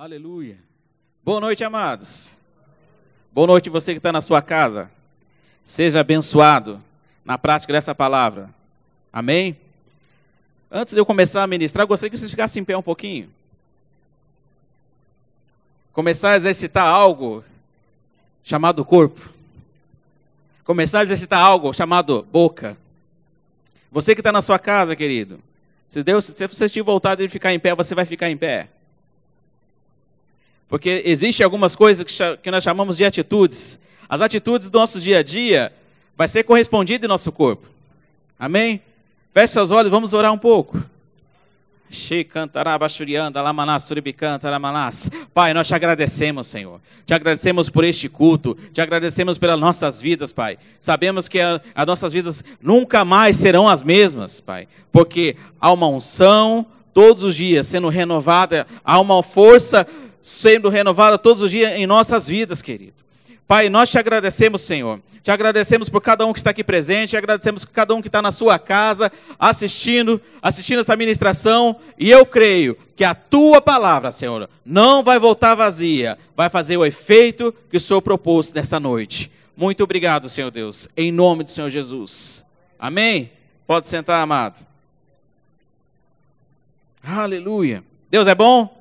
Aleluia. 0.00 0.56
Boa 1.22 1.40
noite, 1.40 1.62
amados. 1.62 2.30
Boa 3.30 3.46
noite, 3.46 3.68
você 3.68 3.92
que 3.92 3.98
está 3.98 4.10
na 4.10 4.22
sua 4.22 4.40
casa. 4.40 4.90
Seja 5.62 6.00
abençoado 6.00 6.82
na 7.22 7.36
prática 7.36 7.70
dessa 7.70 7.94
palavra. 7.94 8.48
Amém? 9.12 9.58
Antes 10.70 10.94
de 10.94 11.00
eu 11.00 11.04
começar 11.04 11.42
a 11.42 11.46
ministrar, 11.46 11.82
eu 11.82 11.86
gostaria 11.86 12.08
que 12.10 12.16
vocês 12.16 12.30
ficassem 12.30 12.62
em 12.62 12.64
pé 12.64 12.74
um 12.74 12.82
pouquinho. 12.82 13.28
Começar 15.92 16.30
a 16.30 16.36
exercitar 16.36 16.86
algo 16.86 17.44
chamado 18.42 18.82
corpo. 18.86 19.20
Começar 20.64 21.00
a 21.00 21.02
exercitar 21.02 21.40
algo 21.40 21.74
chamado 21.74 22.26
boca. 22.32 22.74
Você 23.92 24.14
que 24.14 24.22
está 24.22 24.32
na 24.32 24.40
sua 24.40 24.58
casa, 24.58 24.96
querido. 24.96 25.40
Se 25.90 26.02
Deus, 26.02 26.24
se 26.24 26.48
você 26.48 26.64
estiver 26.64 26.86
voltado 26.86 27.22
de 27.22 27.28
ficar 27.28 27.52
em 27.52 27.60
pé, 27.60 27.74
você 27.74 27.94
vai 27.94 28.06
ficar 28.06 28.30
em 28.30 28.36
pé. 28.38 28.70
Porque 30.70 31.02
existe 31.04 31.42
algumas 31.42 31.74
coisas 31.74 32.06
que 32.40 32.50
nós 32.50 32.62
chamamos 32.62 32.96
de 32.96 33.04
atitudes. 33.04 33.80
As 34.08 34.20
atitudes 34.20 34.70
do 34.70 34.78
nosso 34.78 35.00
dia 35.00 35.18
a 35.18 35.22
dia 35.22 35.72
vai 36.16 36.28
ser 36.28 36.44
correspondido 36.44 37.04
em 37.04 37.08
nosso 37.08 37.32
corpo. 37.32 37.66
Amém? 38.38 38.80
Feche 39.34 39.54
seus 39.54 39.72
olhos, 39.72 39.90
vamos 39.90 40.12
orar 40.12 40.32
um 40.32 40.38
pouco. 40.38 40.80
Pai, 45.34 45.52
nós 45.52 45.66
te 45.66 45.74
agradecemos, 45.74 46.46
Senhor. 46.46 46.80
Te 47.04 47.14
agradecemos 47.14 47.68
por 47.68 47.82
este 47.82 48.08
culto. 48.08 48.56
Te 48.72 48.80
agradecemos 48.80 49.38
pelas 49.38 49.58
nossas 49.58 50.00
vidas, 50.00 50.32
Pai. 50.32 50.56
Sabemos 50.80 51.26
que 51.26 51.40
as 51.40 51.86
nossas 51.86 52.12
vidas 52.12 52.44
nunca 52.62 53.04
mais 53.04 53.34
serão 53.36 53.68
as 53.68 53.82
mesmas, 53.82 54.40
Pai. 54.40 54.68
Porque 54.92 55.36
há 55.60 55.72
uma 55.72 55.88
unção 55.88 56.64
todos 56.94 57.24
os 57.24 57.34
dias 57.34 57.66
sendo 57.66 57.88
renovada, 57.88 58.68
há 58.84 59.00
uma 59.00 59.20
força 59.20 59.84
sendo 60.22 60.68
renovada 60.68 61.18
todos 61.18 61.42
os 61.42 61.50
dias 61.50 61.72
em 61.72 61.86
nossas 61.86 62.26
vidas, 62.26 62.62
querido. 62.62 62.94
Pai, 63.46 63.68
nós 63.68 63.90
te 63.90 63.98
agradecemos, 63.98 64.60
Senhor. 64.60 65.00
Te 65.22 65.30
agradecemos 65.30 65.88
por 65.88 66.00
cada 66.00 66.24
um 66.24 66.32
que 66.32 66.38
está 66.38 66.50
aqui 66.50 66.64
presente, 66.64 67.10
te 67.10 67.16
agradecemos 67.16 67.64
por 67.64 67.72
cada 67.72 67.94
um 67.94 68.00
que 68.00 68.08
está 68.08 68.22
na 68.22 68.32
sua 68.32 68.58
casa, 68.58 69.12
assistindo, 69.38 70.20
assistindo 70.40 70.80
essa 70.80 70.96
ministração, 70.96 71.76
e 71.98 72.10
eu 72.10 72.24
creio 72.24 72.76
que 72.96 73.04
a 73.04 73.14
tua 73.14 73.60
palavra, 73.60 74.10
Senhor, 74.12 74.48
não 74.64 75.02
vai 75.02 75.18
voltar 75.18 75.54
vazia, 75.54 76.16
vai 76.34 76.48
fazer 76.48 76.76
o 76.76 76.86
efeito 76.86 77.54
que 77.68 77.76
o 77.76 77.80
Senhor 77.80 78.00
propôs 78.00 78.52
nessa 78.52 78.80
noite. 78.80 79.30
Muito 79.54 79.84
obrigado, 79.84 80.28
Senhor 80.28 80.50
Deus, 80.50 80.88
em 80.96 81.12
nome 81.12 81.44
do 81.44 81.50
Senhor 81.50 81.68
Jesus. 81.68 82.44
Amém? 82.78 83.30
Pode 83.66 83.88
sentar, 83.88 84.22
amado. 84.22 84.58
Aleluia. 87.02 87.84
Deus 88.10 88.26
é 88.26 88.34
bom? 88.34 88.79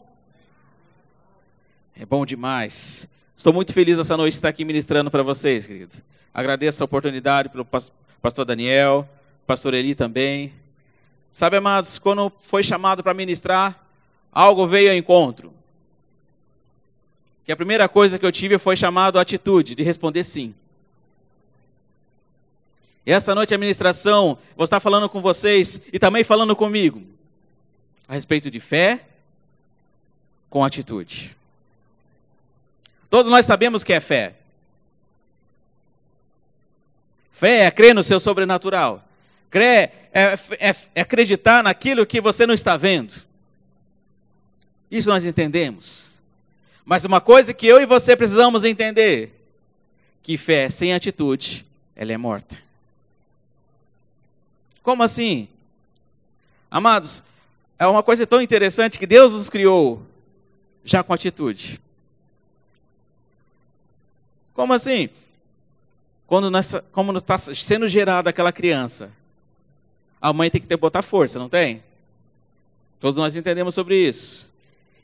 É 2.02 2.06
bom 2.06 2.26
demais. 2.26 3.10
Estou 3.36 3.52
muito 3.52 3.74
feliz 3.74 4.00
essa 4.00 4.16
noite 4.16 4.32
de 4.32 4.38
estar 4.38 4.48
aqui 4.48 4.64
ministrando 4.64 5.12
para 5.12 5.22
vocês, 5.22 5.66
querido. 5.66 5.98
Agradeço 6.34 6.82
a 6.82 6.86
oportunidade 6.86 7.50
pelo 7.50 7.66
pastor 7.66 8.46
Daniel, 8.46 9.08
pastor 9.46 9.74
Eli 9.74 9.94
também. 9.94 10.54
Sabe, 11.30 11.58
amados, 11.58 12.00
quando 12.00 12.32
foi 12.40 12.64
chamado 12.64 13.04
para 13.04 13.14
ministrar, 13.14 13.86
algo 14.32 14.66
veio 14.66 14.92
ao 14.92 14.96
encontro. 14.96 15.54
Que 17.44 17.52
a 17.52 17.58
primeira 17.58 17.90
coisa 17.90 18.18
que 18.18 18.26
eu 18.26 18.32
tive 18.32 18.58
foi 18.58 18.78
chamado 18.78 19.20
a 19.20 19.22
atitude 19.22 19.76
de 19.76 19.84
responder 19.84 20.24
sim. 20.24 20.56
E 23.06 23.12
essa 23.12 23.36
noite 23.36 23.54
a 23.54 23.58
ministração, 23.58 24.38
vou 24.56 24.64
estar 24.64 24.80
falando 24.80 25.10
com 25.10 25.22
vocês 25.22 25.82
e 25.92 26.00
também 26.00 26.24
falando 26.24 26.56
comigo 26.56 27.02
a 28.08 28.14
respeito 28.14 28.50
de 28.50 28.62
fé 28.62 29.06
com 30.50 30.64
atitude. 30.64 31.38
Todos 33.10 33.32
nós 33.32 33.46
sabemos 33.46 33.84
que 33.84 33.94
é 33.94 34.00
fé. 34.00 34.36
Fé 37.32 37.66
é 37.66 37.72
crer 37.72 37.96
no 37.96 38.04
seu 38.04 38.20
sobrenatural. 38.20 39.04
Crer 39.50 40.10
é, 40.14 40.38
é, 40.60 40.76
é 40.94 41.02
acreditar 41.02 41.64
naquilo 41.64 42.06
que 42.06 42.22
você 42.22 42.46
não 42.46 42.54
está 42.54 42.78
vendo. 42.78 43.14
Isso 44.92 45.10
nós 45.10 45.26
entendemos. 45.26 46.20
Mas 46.84 47.06
uma 47.06 47.22
coisa 47.22 47.54
que 47.54 47.68
eu 47.68 47.82
e 47.82 47.86
você 47.86 48.16
precisamos 48.16 48.64
entender: 48.64 49.34
que 50.22 50.38
fé 50.38 50.70
sem 50.70 50.94
atitude, 50.94 51.66
ela 51.96 52.12
é 52.12 52.18
morta. 52.18 52.58
Como 54.84 55.04
assim? 55.04 55.48
Amados, 56.70 57.24
é 57.78 57.88
uma 57.88 58.04
coisa 58.04 58.28
tão 58.28 58.42
interessante 58.42 59.00
que 59.00 59.08
Deus 59.08 59.34
nos 59.34 59.50
criou 59.50 60.06
já 60.84 61.04
com 61.04 61.14
atitude. 61.14 61.80
Como 64.60 64.74
assim? 64.74 65.08
Quando 66.28 66.52
nessa, 66.52 66.84
como 66.92 67.18
está 67.18 67.38
sendo 67.38 67.88
gerada 67.88 68.30
aquela 68.30 68.52
criança, 68.52 69.10
a 70.20 70.34
mãe 70.34 70.50
tem 70.50 70.60
que 70.60 70.68
ter 70.68 70.76
botar 70.76 71.02
força, 71.02 71.40
não 71.40 71.48
tem? 71.48 71.82
Todos 73.00 73.18
nós 73.18 73.38
entendemos 73.38 73.74
sobre 73.74 73.96
isso. 73.96 74.46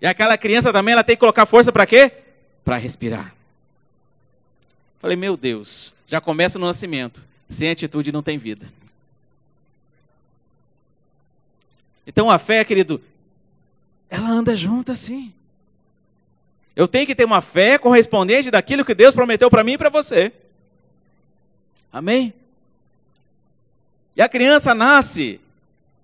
E 0.02 0.06
aquela 0.06 0.38
criança 0.38 0.74
também, 0.74 0.92
ela 0.92 1.06
tem 1.06 1.16
que 1.16 1.22
colocar 1.22 1.46
força 1.46 1.72
para 1.72 1.86
quê? 1.86 2.12
Para 2.66 2.76
respirar. 2.76 3.34
Falei, 5.00 5.16
meu 5.16 5.38
Deus, 5.38 5.94
já 6.06 6.20
começa 6.20 6.60
no 6.60 6.66
nascimento. 6.66 7.24
Sem 7.48 7.70
atitude 7.70 8.12
não 8.12 8.22
tem 8.22 8.38
vida. 8.38 8.68
Então 12.06 12.30
a 12.30 12.38
fé, 12.38 12.66
querido, 12.66 13.02
ela 14.10 14.30
anda 14.30 14.54
junto 14.54 14.92
assim. 14.92 15.34
Eu 16.76 16.88
tenho 16.88 17.08
que 17.08 17.16
ter 17.16 17.26
uma 17.26 17.42
fé 17.42 17.78
correspondente 17.78 18.52
daquilo 18.52 18.84
que 18.84 18.94
Deus 18.94 19.16
prometeu 19.16 19.50
para 19.50 19.64
mim 19.64 19.74
e 19.74 19.78
para 19.78 19.90
você. 19.90 20.32
Amém? 21.92 22.34
E 24.16 24.22
a 24.22 24.28
criança 24.28 24.74
nasce, 24.74 25.40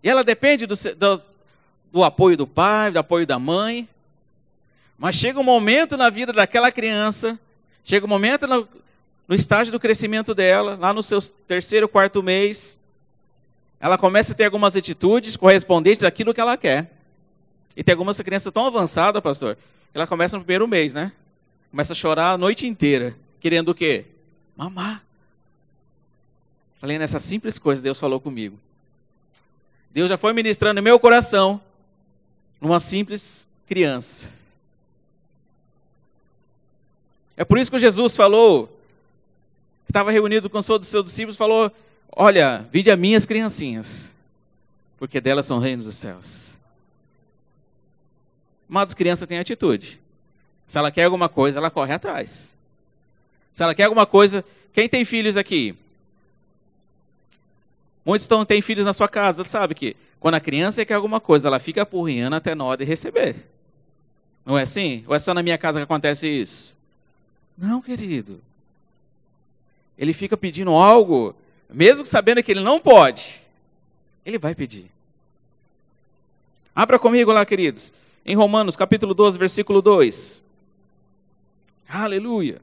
e 0.02 0.10
ela 0.10 0.24
depende 0.24 0.66
do, 0.66 0.76
do, 0.76 1.22
do 1.92 2.04
apoio 2.04 2.38
do 2.38 2.48
pai, 2.48 2.92
do 2.92 3.00
apoio 3.00 3.28
da 3.28 3.38
mãe. 3.38 3.88
Mas 4.98 5.16
chega 5.16 5.40
um 5.40 5.44
momento 5.44 5.98
na 5.98 6.10
vida 6.10 6.32
daquela 6.32 6.72
criança, 6.72 7.40
chega 7.84 8.06
um 8.06 8.10
momento 8.10 8.48
no, 8.48 8.68
no 9.28 9.36
estágio 9.36 9.72
do 9.72 9.80
crescimento 9.80 10.34
dela, 10.34 10.78
lá 10.80 10.94
no 10.94 11.04
seu 11.04 11.22
terceiro, 11.22 11.90
quarto 11.90 12.22
mês, 12.22 12.80
ela 13.80 13.98
começa 13.98 14.34
a 14.34 14.36
ter 14.36 14.46
algumas 14.46 14.76
atitudes 14.76 15.36
correspondentes 15.36 16.04
daquilo 16.04 16.34
que 16.34 16.40
ela 16.40 16.56
quer. 16.56 16.92
E 17.76 17.84
tem 17.84 17.94
algumas 17.94 18.20
crianças 18.22 18.52
tão 18.52 18.66
avançadas, 18.66 19.22
pastor, 19.22 19.58
ela 19.94 20.08
começa 20.08 20.38
no 20.38 20.44
primeiro 20.44 20.68
mês, 20.68 20.94
né? 20.94 21.12
Começa 21.70 21.94
a 21.94 21.96
chorar 21.96 22.34
a 22.34 22.38
noite 22.38 22.68
inteira, 22.68 23.16
querendo 23.40 23.70
o 23.70 23.76
quê? 23.76 24.06
Mamar. 24.56 25.04
Falei 26.80 26.98
nessa 26.98 27.20
simples 27.20 27.58
coisa, 27.60 27.82
Deus 27.82 28.00
falou 28.00 28.20
comigo. 28.20 28.60
Deus 29.92 30.10
já 30.10 30.18
foi 30.18 30.34
ministrando 30.34 30.80
em 30.80 30.84
meu 30.84 31.00
coração 31.00 31.62
numa 32.60 32.80
simples 32.80 33.48
criança. 33.68 34.32
É 37.36 37.44
por 37.44 37.58
isso 37.58 37.72
que 37.72 37.80
Jesus 37.80 38.16
falou, 38.16 38.68
que 39.86 39.92
estava 39.92 40.12
reunido 40.12 40.50
com 40.50 40.62
todos 40.62 40.88
os 40.88 40.92
seus 40.92 41.06
discípulos, 41.06 41.38
falou: 41.38 41.72
Olha, 42.12 42.68
vide 42.72 42.92
a 42.92 42.98
minhas 42.98 43.26
criancinhas, 43.26 44.14
porque 44.98 45.20
delas 45.20 45.46
são 45.46 45.60
reinos 45.60 45.86
dos 45.86 45.96
céus. 45.96 46.51
Mas 48.72 48.94
criança 48.94 49.28
tem 49.28 49.38
atitude. 49.38 50.00
Se 50.66 50.78
ela 50.78 50.90
quer 50.90 51.04
alguma 51.04 51.28
coisa, 51.28 51.60
ela 51.60 51.70
corre 51.70 51.92
atrás. 51.92 52.56
Se 53.52 53.62
ela 53.62 53.76
quer 53.76 53.84
alguma 53.84 54.06
coisa, 54.06 54.46
quem 54.72 54.88
tem 54.88 55.04
filhos 55.04 55.36
aqui? 55.36 55.76
Muitos 58.06 58.24
estão, 58.24 58.46
têm 58.46 58.62
filhos 58.62 58.86
na 58.86 58.94
sua 58.94 59.10
casa, 59.10 59.44
sabe 59.44 59.76
que 59.76 59.98
quando 60.22 60.36
a 60.36 60.40
criança 60.40 60.86
quer 60.86 60.94
alguma 60.94 61.20
coisa, 61.20 61.50
ela 61.50 61.60
fica 61.60 61.82
apurriando 61.82 62.38
até 62.38 62.56
na 62.56 62.64
hora 62.64 62.78
de 62.78 62.86
receber. 62.86 63.46
Não 64.46 64.58
é 64.58 64.62
assim? 64.62 65.04
Ou 65.06 65.14
é 65.14 65.20
só 65.20 65.34
na 65.34 65.44
minha 65.44 65.58
casa 65.58 65.78
que 65.78 65.84
acontece 65.84 66.26
isso? 66.26 66.74
Não, 67.58 67.82
querido. 67.82 68.40
Ele 69.98 70.14
fica 70.14 70.38
pedindo 70.38 70.72
algo, 70.72 71.36
mesmo 71.70 72.06
sabendo 72.06 72.42
que 72.42 72.54
ele 72.54 72.62
não 72.62 72.80
pode, 72.80 73.42
ele 74.26 74.38
vai 74.38 74.56
pedir. 74.56 74.90
Abra 76.74 76.98
comigo 76.98 77.34
lá, 77.34 77.46
queridos 77.46 77.92
em 78.26 78.36
Romanos 78.36 78.76
capítulo 78.76 79.14
12, 79.14 79.38
versículo 79.38 79.82
2. 79.82 80.44
Aleluia. 81.88 82.62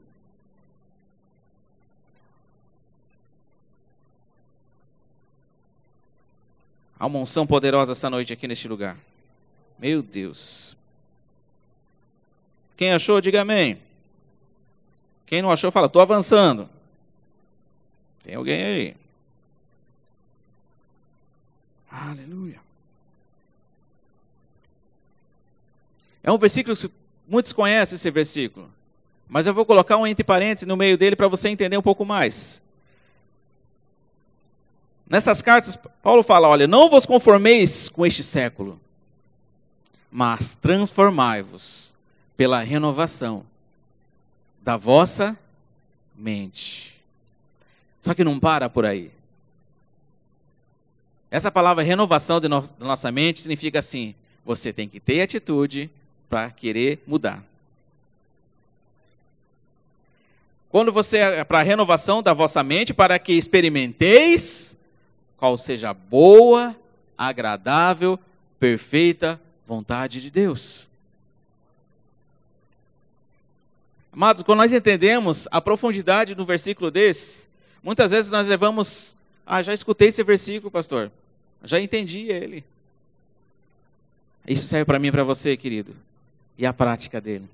Há 6.99 7.07
uma 7.07 7.19
unção 7.21 7.47
poderosa 7.47 7.93
essa 7.93 8.11
noite 8.11 8.33
aqui 8.33 8.49
neste 8.49 8.67
lugar. 8.67 8.97
Meu 9.79 10.03
Deus. 10.03 10.77
Quem 12.77 12.93
achou, 12.93 13.21
diga 13.21 13.43
amém. 13.43 13.81
Quem 15.27 15.43
não 15.43 15.51
achou, 15.51 15.71
fala, 15.71 15.87
estou 15.87 16.03
avançando. 16.03 16.69
Tem 18.25 18.35
alguém 18.35 18.63
aí? 18.63 18.97
Aleluia. 21.91 22.61
É 26.23 26.31
um 26.31 26.39
versículo 26.39 26.77
muitos 27.29 27.53
conhecem 27.53 27.97
esse 27.97 28.11
versículo, 28.11 28.71
mas 29.29 29.47
eu 29.47 29.53
vou 29.53 29.67
colocar 29.67 29.97
um 29.99 30.07
entre 30.07 30.25
parênteses 30.25 30.67
no 30.67 30.77
meio 30.77 30.97
dele 30.97 31.15
para 31.15 31.29
você 31.29 31.49
entender 31.49 31.77
um 31.77 31.83
pouco 31.83 32.05
mais. 32.05 32.63
Nessas 35.09 35.43
cartas, 35.43 35.79
Paulo 36.03 36.23
fala: 36.23 36.49
olha, 36.49 36.67
não 36.67 36.89
vos 36.89 37.07
conformeis 37.07 37.89
com 37.89 38.05
este 38.05 38.23
século, 38.23 38.81
mas 40.11 40.55
transformai-vos 40.55 41.95
pela 42.37 42.61
renovação 42.61 43.45
da 44.63 44.77
vossa 44.77 45.39
mente. 46.17 46.95
Só 48.03 48.15
que 48.15 48.25
não 48.25 48.39
para 48.39 48.69
por 48.69 48.85
aí. 48.85 49.11
Essa 51.31 51.51
palavra 51.51 51.83
renovação 51.83 52.41
no, 52.41 52.61
da 52.61 52.87
nossa 52.87 53.11
mente 53.11 53.41
significa 53.41 53.79
assim: 53.79 54.15
você 54.45 54.73
tem 54.73 54.89
que 54.89 55.01
ter 55.01 55.21
atitude 55.21 55.91
para 56.29 56.51
querer 56.51 57.03
mudar. 57.07 57.43
Quando 60.71 60.93
você 60.93 61.45
para 61.47 61.61
a 61.61 61.63
renovação 61.63 62.23
da 62.23 62.35
vossa 62.35 62.63
mente, 62.63 62.93
para 62.93 63.19
que 63.19 63.33
experimenteis 63.33 64.77
qual 65.37 65.57
seja 65.57 65.91
a 65.91 65.95
boa, 65.95 66.77
agradável, 67.17 68.19
perfeita 68.61 69.41
vontade 69.67 70.21
de 70.21 70.31
Deus. 70.31 70.89
Amados, 74.13 74.43
quando 74.43 74.59
nós 74.59 74.73
entendemos 74.73 75.47
a 75.51 75.61
profundidade 75.61 76.35
do 76.35 76.45
versículo 76.45 76.91
desse, 76.91 77.47
muitas 77.83 78.11
vezes 78.11 78.31
nós 78.31 78.49
levamos, 78.49 79.15
ah, 79.47 79.63
já 79.63 79.73
escutei 79.73 80.09
esse 80.09 80.23
versículo, 80.25 80.71
pastor, 80.71 81.11
já 81.63 81.81
entendi 81.81 82.31
ele. 82.31 82.65
Isso 84.47 84.67
serve 84.67 84.87
para 84.87 84.99
mim 84.99 85.09
e 85.09 85.13
para 85.13 85.23
você, 85.23 85.57
querido, 85.57 85.95
e 86.59 86.67
a 86.67 86.73
prática 86.73 87.21
dele. 87.21 87.49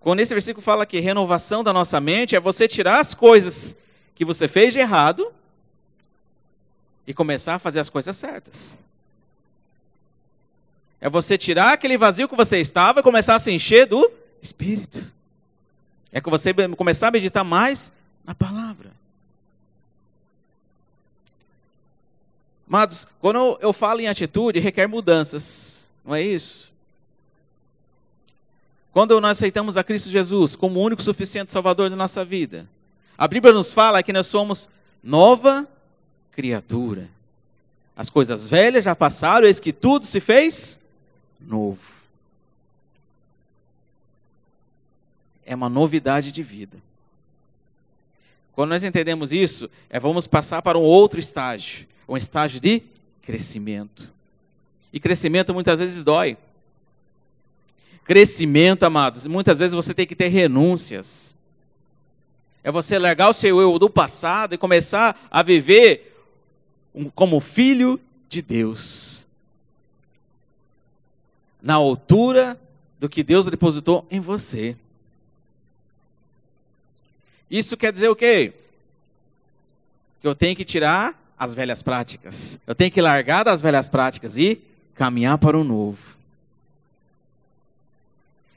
Quando 0.00 0.18
esse 0.18 0.34
versículo 0.34 0.62
fala 0.62 0.84
que 0.84 0.98
renovação 0.98 1.62
da 1.62 1.72
nossa 1.72 2.00
mente 2.00 2.34
é 2.34 2.40
você 2.40 2.66
tirar 2.66 2.98
as 2.98 3.14
coisas 3.14 3.76
que 4.16 4.24
você 4.24 4.48
fez 4.48 4.72
de 4.72 4.80
errado 4.80 5.32
e 7.06 7.14
começar 7.14 7.54
a 7.54 7.58
fazer 7.60 7.78
as 7.78 7.88
coisas 7.88 8.16
certas. 8.16 8.76
É 11.00 11.08
você 11.08 11.38
tirar 11.38 11.72
aquele 11.72 11.96
vazio 11.96 12.28
que 12.28 12.36
você 12.36 12.60
estava 12.60 13.00
e 13.00 13.02
começar 13.02 13.36
a 13.36 13.40
se 13.40 13.52
encher 13.52 13.86
do 13.86 14.10
Espírito. 14.42 15.00
É 16.12 16.20
que 16.20 16.28
você 16.28 16.52
começar 16.76 17.08
a 17.08 17.12
meditar 17.12 17.44
mais 17.44 17.92
na 18.24 18.34
palavra. 18.34 18.90
Amados, 22.68 23.06
quando 23.20 23.58
eu 23.60 23.72
falo 23.72 24.00
em 24.00 24.08
atitude, 24.08 24.58
requer 24.58 24.86
mudanças, 24.86 25.81
não 26.04 26.14
é 26.14 26.22
isso? 26.22 26.72
Quando 28.92 29.18
nós 29.20 29.38
aceitamos 29.38 29.76
a 29.76 29.84
Cristo 29.84 30.10
Jesus 30.10 30.54
como 30.54 30.78
o 30.78 30.82
único 30.82 31.02
suficiente 31.02 31.50
Salvador 31.50 31.88
da 31.88 31.96
nossa 31.96 32.24
vida, 32.24 32.68
a 33.16 33.26
Bíblia 33.26 33.54
nos 33.54 33.72
fala 33.72 34.02
que 34.02 34.12
nós 34.12 34.26
somos 34.26 34.68
nova 35.02 35.66
criatura. 36.32 37.08
As 37.96 38.10
coisas 38.10 38.50
velhas 38.50 38.84
já 38.84 38.94
passaram, 38.94 39.46
eis 39.46 39.60
que 39.60 39.72
tudo 39.72 40.04
se 40.04 40.20
fez 40.20 40.80
novo. 41.40 41.80
É 45.44 45.54
uma 45.54 45.68
novidade 45.68 46.32
de 46.32 46.42
vida. 46.42 46.76
Quando 48.52 48.70
nós 48.70 48.84
entendemos 48.84 49.32
isso, 49.32 49.70
é 49.88 49.98
vamos 49.98 50.26
passar 50.26 50.60
para 50.62 50.78
um 50.78 50.82
outro 50.82 51.18
estágio, 51.18 51.86
um 52.06 52.16
estágio 52.16 52.60
de 52.60 52.82
crescimento. 53.22 54.12
E 54.92 55.00
crescimento 55.00 55.54
muitas 55.54 55.78
vezes 55.78 56.04
dói. 56.04 56.36
Crescimento, 58.04 58.82
amados, 58.84 59.26
muitas 59.26 59.60
vezes 59.60 59.74
você 59.74 59.94
tem 59.94 60.06
que 60.06 60.16
ter 60.16 60.28
renúncias. 60.28 61.36
É 62.64 62.70
você 62.70 62.98
largar 62.98 63.28
o 63.28 63.34
seu 63.34 63.60
eu 63.60 63.78
do 63.78 63.88
passado 63.88 64.54
e 64.54 64.58
começar 64.58 65.18
a 65.30 65.42
viver 65.42 66.16
como 67.14 67.40
filho 67.40 67.98
de 68.28 68.42
Deus 68.42 69.12
na 71.62 71.74
altura 71.74 72.60
do 72.98 73.08
que 73.08 73.22
Deus 73.22 73.46
depositou 73.46 74.04
em 74.10 74.18
você. 74.18 74.76
Isso 77.48 77.76
quer 77.76 77.92
dizer 77.92 78.08
o 78.08 78.16
quê? 78.16 78.52
Que 80.20 80.26
eu 80.26 80.34
tenho 80.34 80.56
que 80.56 80.64
tirar 80.64 81.20
as 81.38 81.54
velhas 81.54 81.82
práticas. 81.82 82.58
Eu 82.66 82.74
tenho 82.74 82.90
que 82.90 83.00
largar 83.00 83.44
das 83.44 83.62
velhas 83.62 83.88
práticas 83.88 84.36
e 84.36 84.60
caminhar 84.94 85.38
para 85.38 85.58
o 85.58 85.64
novo. 85.64 86.16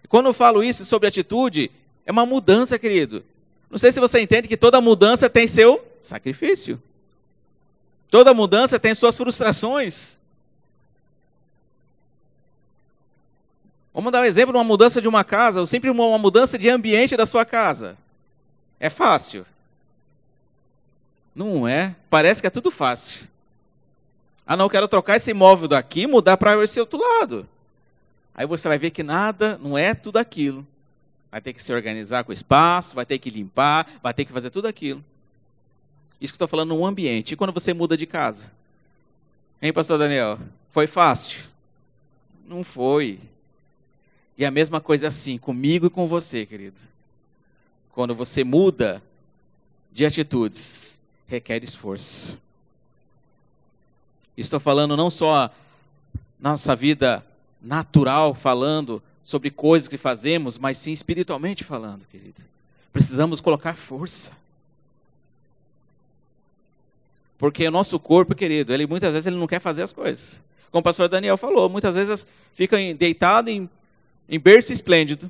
Quando 0.08 0.28
eu 0.28 0.34
falo 0.34 0.64
isso 0.64 0.86
sobre 0.86 1.08
atitude, 1.08 1.72
é 2.06 2.12
uma 2.12 2.26
mudança, 2.26 2.80
querido. 2.80 3.24
Não 3.70 3.78
sei 3.78 3.92
se 3.92 4.00
você 4.00 4.22
entende 4.22 4.48
que 4.48 4.56
toda 4.56 4.80
mudança 4.80 5.30
tem 5.30 5.48
seu 5.48 5.86
sacrifício. 6.00 6.82
Toda 8.10 8.34
mudança 8.34 8.80
tem 8.80 8.96
suas 8.96 9.18
frustrações. 9.18 10.18
Vamos 13.94 14.12
dar 14.12 14.22
um 14.22 14.26
exemplo 14.26 14.54
de 14.54 14.58
uma 14.58 14.64
mudança 14.64 15.02
de 15.02 15.08
uma 15.08 15.24
casa, 15.24 15.60
ou 15.60 15.66
sempre 15.66 15.90
uma 15.90 16.18
mudança 16.18 16.58
de 16.58 16.70
ambiente 16.70 17.18
da 17.18 17.26
sua 17.26 17.46
casa. 17.46 17.98
É 18.80 18.90
fácil? 18.90 19.46
Não 21.34 21.68
é. 21.68 21.96
Parece 22.10 22.42
que 22.42 22.48
é 22.48 22.50
tudo 22.50 22.70
fácil. 22.70 23.28
Ah, 24.46 24.56
não, 24.56 24.70
quero 24.70 24.88
trocar 24.88 25.16
esse 25.18 25.32
imóvel 25.32 25.68
daqui 25.68 26.02
e 26.02 26.08
mudar 26.08 26.38
para 26.38 26.62
esse 26.64 26.80
outro 26.80 27.00
lado. 27.00 27.48
Aí 28.34 28.46
você 28.46 28.68
vai 28.68 28.78
ver 28.78 28.92
que 28.92 29.02
nada, 29.02 29.58
não 29.58 29.78
é 29.78 29.94
tudo 29.94 30.18
aquilo. 30.18 30.66
Vai 31.32 31.42
ter 31.42 31.54
que 31.54 31.64
se 31.64 31.74
organizar 31.74 32.24
com 32.24 32.32
o 32.32 32.34
espaço, 32.34 32.96
vai 32.96 33.06
ter 33.06 33.18
que 33.18 33.30
limpar, 33.30 33.88
vai 34.04 34.14
ter 34.14 34.24
que 34.24 34.32
fazer 34.32 34.50
tudo 34.50 34.68
aquilo. 34.68 35.04
Isso 36.22 36.32
que 36.32 36.36
estou 36.36 36.48
falando 36.48 36.76
no 36.76 36.86
ambiente. 36.86 37.34
E 37.34 37.36
quando 37.36 37.52
você 37.54 37.74
muda 37.74 37.98
de 37.98 38.06
casa? 38.06 38.52
Hein, 39.62 39.74
pastor 39.74 39.98
Daniel? 39.98 40.40
Foi 40.72 40.86
fácil? 40.86 41.44
Não 42.48 42.64
foi. 42.64 43.20
E 44.38 44.46
a 44.46 44.52
mesma 44.52 44.80
coisa 44.80 45.08
assim, 45.08 45.38
comigo 45.38 45.88
e 45.88 45.90
com 45.90 46.08
você, 46.08 46.46
querido. 46.46 46.80
Quando 47.92 48.14
você 48.14 48.44
muda 48.44 49.02
de 49.92 50.06
atitudes, 50.06 51.00
requer 51.28 51.64
esforço. 51.64 52.38
Estou 54.38 54.60
falando 54.60 54.98
não 54.98 55.10
só 55.10 55.50
nossa 56.40 56.76
vida 56.76 57.26
natural, 57.62 58.34
falando 58.34 59.02
sobre 59.24 59.50
coisas 59.50 59.88
que 59.88 59.98
fazemos, 59.98 60.58
mas 60.58 60.78
sim 60.78 60.92
espiritualmente 60.92 61.64
falando, 61.64 62.06
querido. 62.06 62.42
Precisamos 62.94 63.40
colocar 63.40 63.76
força. 63.76 64.32
Porque 67.38 67.68
o 67.68 67.72
nosso 67.72 68.00
corpo, 68.00 68.36
querido, 68.36 68.74
ele 68.74 68.86
muitas 68.88 69.12
vezes 69.12 69.28
ele 69.28 69.36
não 69.36 69.48
quer 69.48 69.60
fazer 69.60 69.82
as 69.82 69.92
coisas. 69.92 70.42
Como 70.72 70.82
o 70.82 70.84
pastor 70.84 71.10
Daniel 71.10 71.38
falou, 71.38 71.70
muitas 71.70 71.96
vezes 71.96 72.28
fica 72.54 72.78
deitado 72.94 73.50
em 73.50 73.70
em 74.28 74.40
berço 74.40 74.74
esplêndido. 74.74 75.30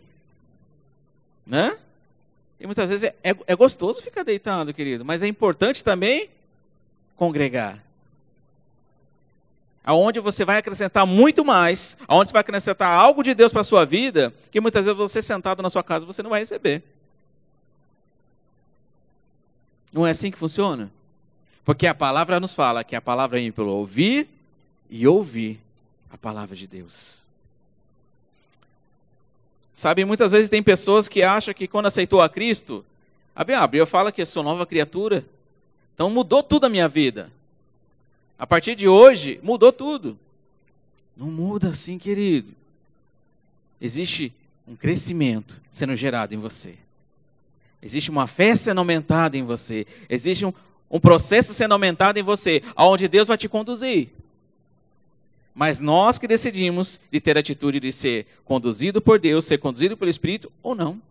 Né? 1.45 1.77
E 2.59 2.65
muitas 2.65 2.89
vezes 2.89 3.09
é, 3.09 3.31
é, 3.31 3.35
é 3.47 3.55
gostoso 3.55 4.01
ficar 4.01 4.23
deitado, 4.23 4.73
querido, 4.73 5.05
mas 5.05 5.21
é 5.21 5.27
importante 5.27 5.83
também 5.83 6.29
congregar. 7.15 7.83
Aonde 9.85 10.19
você 10.19 10.43
vai 10.43 10.57
acrescentar 10.57 11.05
muito 11.05 11.45
mais, 11.45 11.95
aonde 12.07 12.29
você 12.29 12.33
vai 12.33 12.41
acrescentar 12.41 12.89
algo 12.89 13.21
de 13.21 13.35
Deus 13.35 13.51
para 13.51 13.61
a 13.61 13.65
sua 13.65 13.85
vida, 13.85 14.33
que 14.51 14.59
muitas 14.59 14.83
vezes 14.83 14.97
você 14.97 15.21
sentado 15.21 15.61
na 15.61 15.69
sua 15.69 15.83
casa 15.83 16.05
você 16.05 16.23
não 16.23 16.31
vai 16.31 16.39
receber. 16.39 16.81
Não 19.93 20.05
é 20.05 20.09
assim 20.09 20.31
que 20.31 20.37
funciona? 20.39 20.91
Porque 21.63 21.85
a 21.85 21.93
palavra 21.93 22.39
nos 22.39 22.51
fala 22.51 22.83
que 22.83 22.95
a 22.95 23.01
palavra 23.01 23.37
vem 23.37 23.51
pelo 23.51 23.71
ouvir 23.71 24.27
e 24.89 25.07
ouvir 25.07 25.59
a 26.11 26.17
palavra 26.17 26.55
de 26.55 26.65
Deus. 26.65 27.19
Sabe, 29.73 30.03
muitas 30.03 30.31
vezes 30.31 30.49
tem 30.49 30.63
pessoas 30.63 31.07
que 31.07 31.21
acham 31.21 31.53
que 31.53 31.67
quando 31.67 31.85
aceitou 31.85 32.21
a 32.21 32.29
Cristo, 32.29 32.83
a 33.35 33.43
Bíblia 33.43 33.85
fala 33.85 34.11
que 34.11 34.21
eu 34.21 34.25
sou 34.25 34.41
nova 34.41 34.65
criatura. 34.65 35.23
Então 35.93 36.09
mudou 36.09 36.41
tudo 36.41 36.65
a 36.65 36.69
minha 36.69 36.87
vida. 36.87 37.31
A 38.37 38.45
partir 38.45 38.75
de 38.75 38.87
hoje, 38.87 39.39
mudou 39.41 39.71
tudo. 39.71 40.19
Não 41.15 41.27
muda 41.27 41.69
assim, 41.69 41.97
querido. 41.97 42.53
Existe 43.79 44.33
um 44.67 44.75
crescimento 44.75 45.61
sendo 45.71 45.95
gerado 45.95 46.33
em 46.33 46.37
você. 46.37 46.75
Existe 47.81 48.09
uma 48.09 48.27
fé 48.27 48.55
sendo 48.55 48.79
aumentada 48.79 49.37
em 49.37 49.43
você. 49.43 49.85
Existe 50.09 50.45
um, 50.45 50.53
um 50.89 50.99
processo 50.99 51.53
sendo 51.53 51.73
aumentado 51.73 52.17
em 52.17 52.23
você, 52.23 52.61
aonde 52.75 53.07
Deus 53.07 53.27
vai 53.27 53.37
te 53.37 53.47
conduzir. 53.47 54.09
Mas 55.53 55.79
nós 55.79 56.19
que 56.19 56.27
decidimos 56.27 56.99
de 57.09 57.21
ter 57.21 57.37
a 57.37 57.39
atitude 57.39 57.79
de 57.79 57.91
ser 57.91 58.25
conduzido 58.43 59.01
por 59.01 59.19
Deus, 59.19 59.45
ser 59.45 59.57
conduzido 59.57 59.95
pelo 59.95 60.11
Espírito 60.11 60.51
ou 60.61 60.75
não. 60.75 61.01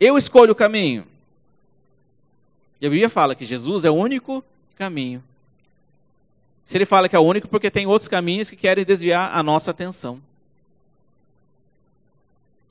Eu 0.00 0.18
escolho 0.18 0.52
o 0.52 0.56
caminho. 0.56 1.06
E 2.80 2.86
a 2.86 2.90
Bíblia 2.90 3.08
fala 3.08 3.36
que 3.36 3.44
Jesus 3.44 3.84
é 3.84 3.90
o 3.90 3.94
único 3.94 4.44
caminho. 4.74 5.22
Se 6.64 6.76
ele 6.78 6.86
fala 6.86 7.08
que 7.08 7.16
é 7.16 7.18
o 7.18 7.22
único, 7.22 7.48
porque 7.48 7.70
tem 7.70 7.86
outros 7.86 8.08
caminhos 8.08 8.48
que 8.48 8.56
querem 8.56 8.84
desviar 8.84 9.36
a 9.36 9.42
nossa 9.42 9.70
atenção. 9.70 10.20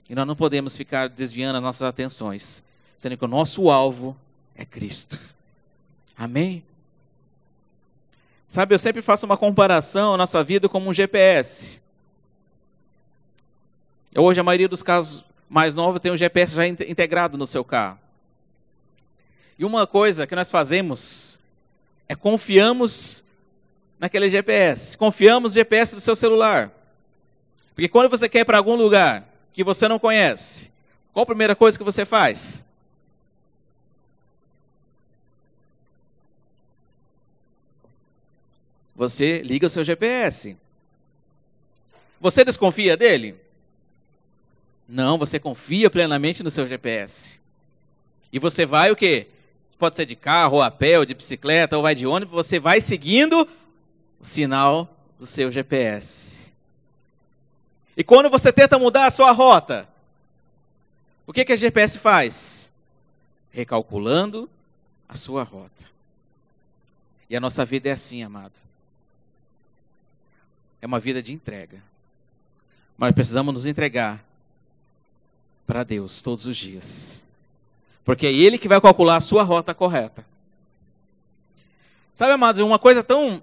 E 0.10 0.16
nós 0.16 0.28
não 0.28 0.36
podemos 0.36 0.76
ficar 0.76 1.10
desviando 1.10 1.58
as 1.58 1.64
nossas 1.64 1.84
atenções, 1.84 2.64
sendo 2.98 3.18
que 3.18 3.26
o 3.26 3.28
nosso 3.28 3.70
alvo 3.70 4.18
é 4.56 4.66
Cristo. 4.66 5.20
Amém? 6.18 6.64
Sabe, 8.48 8.76
eu 8.76 8.80
sempre 8.80 9.02
faço 9.02 9.26
uma 9.26 9.38
comparação 9.38 10.14
a 10.14 10.18
nossa 10.18 10.44
vida 10.44 10.70
como 10.70 10.90
um 10.90 10.94
GPS. 10.94 11.82
Hoje 14.16 14.40
a 14.40 14.44
maioria 14.44 14.70
dos 14.70 14.84
carros 14.84 15.26
mais 15.50 15.74
novos 15.74 16.00
tem 16.00 16.12
um 16.12 16.18
GPS 16.18 16.56
já 16.56 16.68
integrado 16.68 17.38
no 17.38 17.48
seu 17.48 17.64
carro. 17.64 17.98
E 19.58 19.66
uma 19.66 19.88
coisa 19.88 20.28
que 20.28 20.36
nós 20.36 20.52
fazemos 20.52 21.40
é 22.14 22.16
confiamos 22.16 23.24
naquele 24.00 24.30
GPS. 24.30 24.98
Confiamos 24.98 25.52
no 25.52 25.54
GPS 25.54 25.96
do 25.96 26.02
seu 26.02 26.16
celular. 26.16 26.72
Porque 27.76 27.90
quando 27.90 28.10
você 28.10 28.30
quer 28.30 28.42
ir 28.42 28.46
para 28.46 28.58
algum 28.58 28.76
lugar 28.76 29.28
que 29.52 29.64
você 29.64 29.88
não 29.88 30.00
conhece, 30.00 30.72
qual 31.12 31.24
a 31.24 31.28
primeira 31.28 31.56
coisa 31.56 31.78
que 31.78 31.84
você 31.84 32.06
faz? 32.06 32.64
Você 38.96 39.42
liga 39.42 39.66
o 39.66 39.70
seu 39.70 39.84
GPS. 39.84 40.56
Você 42.22 42.46
desconfia 42.46 42.96
dele? 42.96 43.36
Não, 44.88 45.18
você 45.18 45.40
confia 45.40 45.90
plenamente 45.90 46.44
no 46.44 46.52
seu 46.52 46.68
GPS. 46.68 47.42
E 48.32 48.38
você 48.38 48.66
vai 48.66 48.92
o 48.92 48.96
quê? 48.96 49.28
Pode 49.84 49.98
ser 49.98 50.06
de 50.06 50.16
carro, 50.16 50.56
ou 50.56 50.62
a 50.62 50.72
pé, 50.72 50.98
ou 50.98 51.04
de 51.04 51.14
bicicleta, 51.14 51.76
ou 51.76 51.84
vai 51.84 51.94
de 51.94 52.08
ônibus, 52.08 52.34
você 52.34 52.58
vai 52.58 52.80
seguindo 52.80 53.46
o 54.18 54.24
sinal 54.24 54.88
do 55.20 55.26
seu 55.26 55.52
GPS. 55.52 56.54
E 57.98 58.02
quando 58.02 58.30
você 58.30 58.54
tenta 58.54 58.80
mudar 58.80 59.08
a 59.08 59.12
sua 59.12 59.34
rota, 59.34 59.86
o 61.28 61.34
que, 61.34 61.44
que 61.44 61.52
a 61.52 61.58
GPS 61.58 62.00
faz? 62.00 62.72
Recalculando 63.52 64.50
a 65.06 65.16
sua 65.16 65.44
rota. 65.44 65.84
E 67.30 67.36
a 67.36 67.42
nossa 67.42 67.66
vida 67.66 67.90
é 67.90 67.92
assim, 67.92 68.24
amado. 68.24 68.58
É 70.82 70.88
uma 70.88 70.98
vida 71.02 71.22
de 71.22 71.34
entrega. 71.34 71.84
Mas 72.98 73.14
precisamos 73.14 73.54
nos 73.54 73.66
entregar 73.66 74.24
para 75.68 75.84
Deus 75.84 76.22
todos 76.22 76.46
os 76.46 76.56
dias. 76.56 77.22
Porque 78.04 78.28
é 78.28 78.34
Ele 78.34 78.58
que 78.58 78.68
vai 78.68 78.80
calcular 78.82 79.18
a 79.18 79.22
sua 79.22 79.44
rota 79.44 79.74
correta. 79.74 80.26
Sabe, 82.14 82.34
amados, 82.34 82.62
uma 82.62 82.78
coisa 82.78 83.04
tão. 83.04 83.42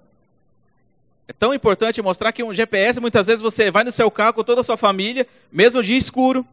É 1.27 1.33
tão 1.33 1.55
importante 1.55 2.03
mostrar 2.03 2.33
que 2.33 2.43
um 2.43 2.53
GPS, 2.53 3.01
muitas 3.01 3.27
vezes 3.27 3.41
você 3.41 3.71
vai 3.71 3.85
no 3.85 3.93
seu 3.93 4.11
carro 4.11 4.35
com 4.35 4.45
toda 4.45 4.61
a 4.61 4.65
sua 4.65 4.77
família, 4.77 5.27
mesmo 5.51 5.83
dia 5.83 5.97
escuro, 5.97 6.47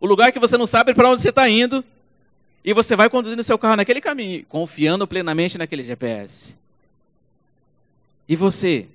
o 0.00 0.06
lugar 0.06 0.30
que 0.30 0.38
você 0.38 0.56
não 0.56 0.66
sabe 0.66 0.94
para 0.94 1.10
onde 1.10 1.20
você 1.20 1.30
está 1.30 1.48
indo, 1.48 1.84
e 2.64 2.72
você 2.72 2.94
vai 2.94 3.10
conduzindo 3.10 3.42
seu 3.42 3.58
carro 3.58 3.76
naquele 3.76 4.00
caminho, 4.00 4.44
confiando 4.48 5.06
plenamente 5.06 5.58
naquele 5.58 5.82
GPS. 5.82 6.56
E 8.28 8.36
você 8.36 8.86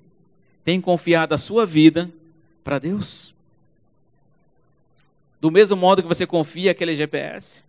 tem 0.64 0.80
confiado 0.80 1.34
a 1.34 1.38
sua 1.38 1.66
vida 1.66 2.10
para 2.62 2.78
Deus? 2.78 3.34
Do 5.40 5.50
mesmo 5.50 5.76
modo 5.76 6.02
que 6.02 6.08
você 6.08 6.26
confia 6.26 6.70
aquele 6.70 6.96
GPS? 6.96 7.64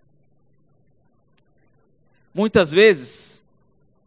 Muitas 2.36 2.74
vezes, 2.74 3.46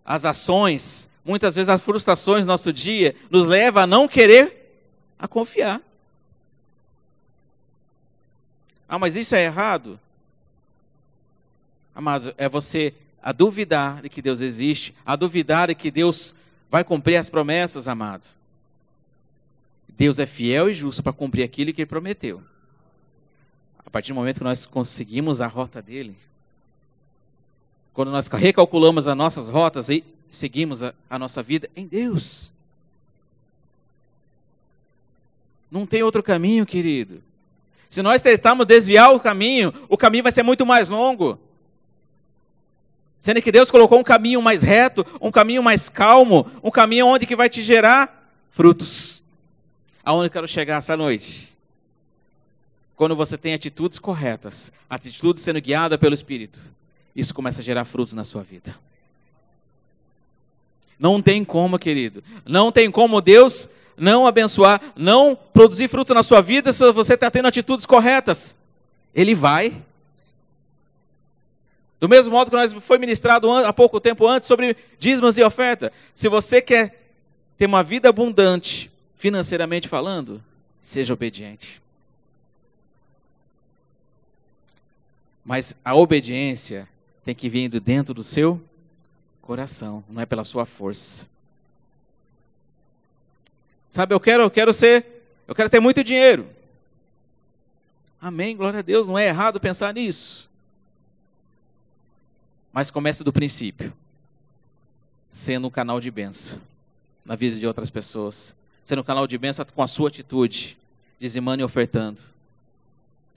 as 0.05 0.27
ações, 0.27 1.09
muitas 1.25 1.55
vezes 1.57 1.71
as 1.71 1.81
frustrações 1.83 2.45
do 2.45 2.49
nosso 2.49 2.71
dia 2.71 3.17
nos 3.31 3.47
leva 3.47 3.83
a 3.83 3.87
não 3.87 4.07
querer 4.07 4.83
a 5.19 5.27
confiar. 5.27 5.81
Ah, 8.87 8.99
mas 8.99 9.17
isso 9.17 9.35
é 9.35 9.45
errado? 9.45 9.99
Mas 11.95 12.31
é 12.37 12.51
você 12.51 12.93
a 13.23 13.33
duvidar 13.33 14.03
de 14.03 14.11
que 14.11 14.21
Deus 14.21 14.43
existe, 14.43 14.95
a 15.07 15.17
duvidar 15.17 15.69
de 15.69 15.75
que 15.75 15.91
Deus 15.91 16.35
vai 16.71 16.85
cumprir 16.85 17.17
as 17.17 17.31
promessas, 17.31 17.89
amado. 17.89 18.27
Deus 19.89 20.19
é 20.19 20.27
fiel 20.27 20.69
e 20.69 20.75
justo 20.75 21.03
para 21.03 21.15
cumprir 21.15 21.43
aquilo 21.43 21.73
que 21.73 21.81
ele 21.81 21.87
prometeu. 21.87 22.43
A 23.85 23.91
partir 23.91 24.13
do 24.13 24.17
momento 24.17 24.39
que 24.39 24.45
nós 24.45 24.67
conseguimos 24.67 25.41
a 25.41 25.47
rota 25.47 25.81
dele, 25.81 26.15
quando 27.99 28.13
nós 28.13 28.29
recalculamos 28.29 29.09
as 29.09 29.17
nossas 29.17 29.49
rotas 29.49 29.89
e 29.89 30.05
seguimos 30.31 30.85
a, 30.85 30.95
a 31.11 31.19
nossa 31.19 31.43
vida 31.43 31.69
em 31.75 31.85
Deus. 31.85 32.53
Não 35.69 35.85
tem 35.85 36.05
outro 36.05 36.23
caminho, 36.23 36.65
querido. 36.65 37.21
Se 37.91 38.01
nós 38.01 38.23
tentarmos 38.23 38.69
desviar 38.69 39.13
o 39.13 39.19
caminho, 39.19 39.75
o 39.89 39.97
caminho 39.97 40.23
vai 40.23 40.31
ser 40.31 40.45
muito 40.45 40.65
mais 40.65 40.89
longo. 40.89 41.41
Sendo 43.21 43.43
que 43.43 43.51
Deus 43.51 43.69
colocou 43.69 43.99
um 43.99 44.05
caminho 44.05 44.41
mais 44.41 44.63
reto, 44.63 45.05
um 45.21 45.33
caminho 45.33 45.61
mais 45.61 45.89
calmo, 45.89 46.49
um 46.63 46.71
caminho 46.71 47.05
onde 47.05 47.27
que 47.27 47.35
vai 47.35 47.49
te 47.49 47.63
gerar 47.63 48.33
frutos. 48.53 49.25
Aonde 50.05 50.27
eu 50.27 50.31
quero 50.31 50.47
chegar 50.47 50.77
essa 50.77 50.97
noite? 50.97 51.59
Quando 52.95 53.17
você 53.17 53.37
tem 53.37 53.55
atitudes 53.55 53.99
corretas, 53.99 54.73
atitudes 54.89 55.43
sendo 55.43 55.61
guiada 55.61 55.99
pelo 55.99 56.15
Espírito, 56.15 56.61
isso 57.15 57.35
começa 57.35 57.61
a 57.61 57.65
gerar 57.65 57.85
frutos 57.85 58.15
na 58.15 58.25
sua 58.25 58.43
vida. 58.43 58.75
Não 60.99 61.21
tem 61.21 61.45
como, 61.45 61.79
querido. 61.79 62.23
Não 62.45 62.73
tem 62.73 62.91
como 62.91 63.21
Deus 63.21 63.69
não 63.97 64.27
abençoar, 64.27 64.81
não 64.97 65.35
produzir 65.35 65.89
fruto 65.89 66.15
na 66.15 66.23
sua 66.23 66.41
vida 66.41 66.73
se 66.73 66.93
você 66.93 67.15
está 67.15 67.31
tendo 67.31 67.49
atitudes 67.49 67.85
corretas. 67.85 68.55
Ele 69.15 69.35
vai. 69.35 69.83
Do 72.01 72.09
mesmo 72.09 72.31
modo 72.31 72.51
que 72.51 72.57
nós 72.57 72.73
foi 72.73 72.99
ministrado 72.99 73.51
há 73.51 73.73
pouco 73.73 74.01
tempo 74.01 74.27
antes 74.27 74.47
sobre 74.47 74.77
dízimos 74.99 75.37
e 75.37 75.43
oferta. 75.43 75.93
Se 76.15 76.29
você 76.29 76.63
quer 76.63 77.11
ter 77.57 77.67
uma 77.67 77.83
vida 77.83 78.09
abundante, 78.09 78.91
financeiramente 79.17 79.89
falando, 79.89 80.43
seja 80.81 81.13
obediente. 81.13 81.83
Mas 85.45 85.75
a 85.85 85.97
obediência 85.97 86.89
tem 87.29 87.35
que 87.35 87.51
vir 87.51 87.69
dentro 87.69 88.15
do 88.15 88.25
seu 88.25 88.59
coração, 89.43 90.03
não 90.09 90.23
é 90.23 90.25
pela 90.25 90.45
sua 90.45 90.65
força. 90.65 91.29
Sabe, 93.91 94.15
eu 94.15 94.21
quero, 94.21 94.45
eu 94.45 94.51
quero 94.51 94.73
ser, 94.73 95.05
eu 95.47 95.55
quero 95.55 95.69
ter 95.69 95.79
muito 95.79 96.03
dinheiro. 96.03 96.49
Amém, 98.19 98.57
glória 98.57 98.79
a 98.79 98.83
Deus, 98.83 99.07
não 99.07 99.19
é 99.19 99.27
errado 99.27 99.61
pensar 99.61 99.93
nisso. 99.93 100.49
Mas 102.73 102.91
começa 102.91 103.23
do 103.23 103.31
princípio. 103.31 103.93
Sendo 105.31 105.67
um 105.67 105.71
canal 105.71 106.01
de 106.01 106.11
bênção 106.11 106.59
na 107.27 107.37
vida 107.37 107.59
de 107.59 107.67
outras 107.67 107.91
pessoas. 107.91 108.57
Sendo 108.87 109.03
um 109.03 109.05
canal 109.05 109.27
de 109.27 109.37
bênção 109.37 109.67
com 109.75 109.83
a 109.83 109.87
sua 109.87 110.09
atitude, 110.09 110.79
dizimando 111.21 111.61
e 111.61 111.65
ofertando. 111.65 112.23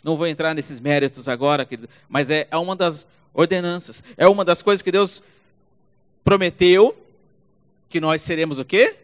Não 0.01 0.15
vou 0.15 0.27
entrar 0.27 0.55
nesses 0.55 0.79
méritos 0.79 1.27
agora, 1.27 1.67
mas 2.07 2.29
é, 2.29 2.47
é 2.49 2.55
uma 2.55 2.73
das 2.73 3.05
ordenanças. 3.33 4.03
É 4.17 4.27
uma 4.27 4.45
das 4.45 4.61
coisas 4.61 4.81
que 4.81 4.91
Deus 4.91 5.21
prometeu 6.23 6.97
que 7.89 7.99
nós 7.99 8.21
seremos 8.21 8.59
o 8.59 8.65
quê? 8.65 8.95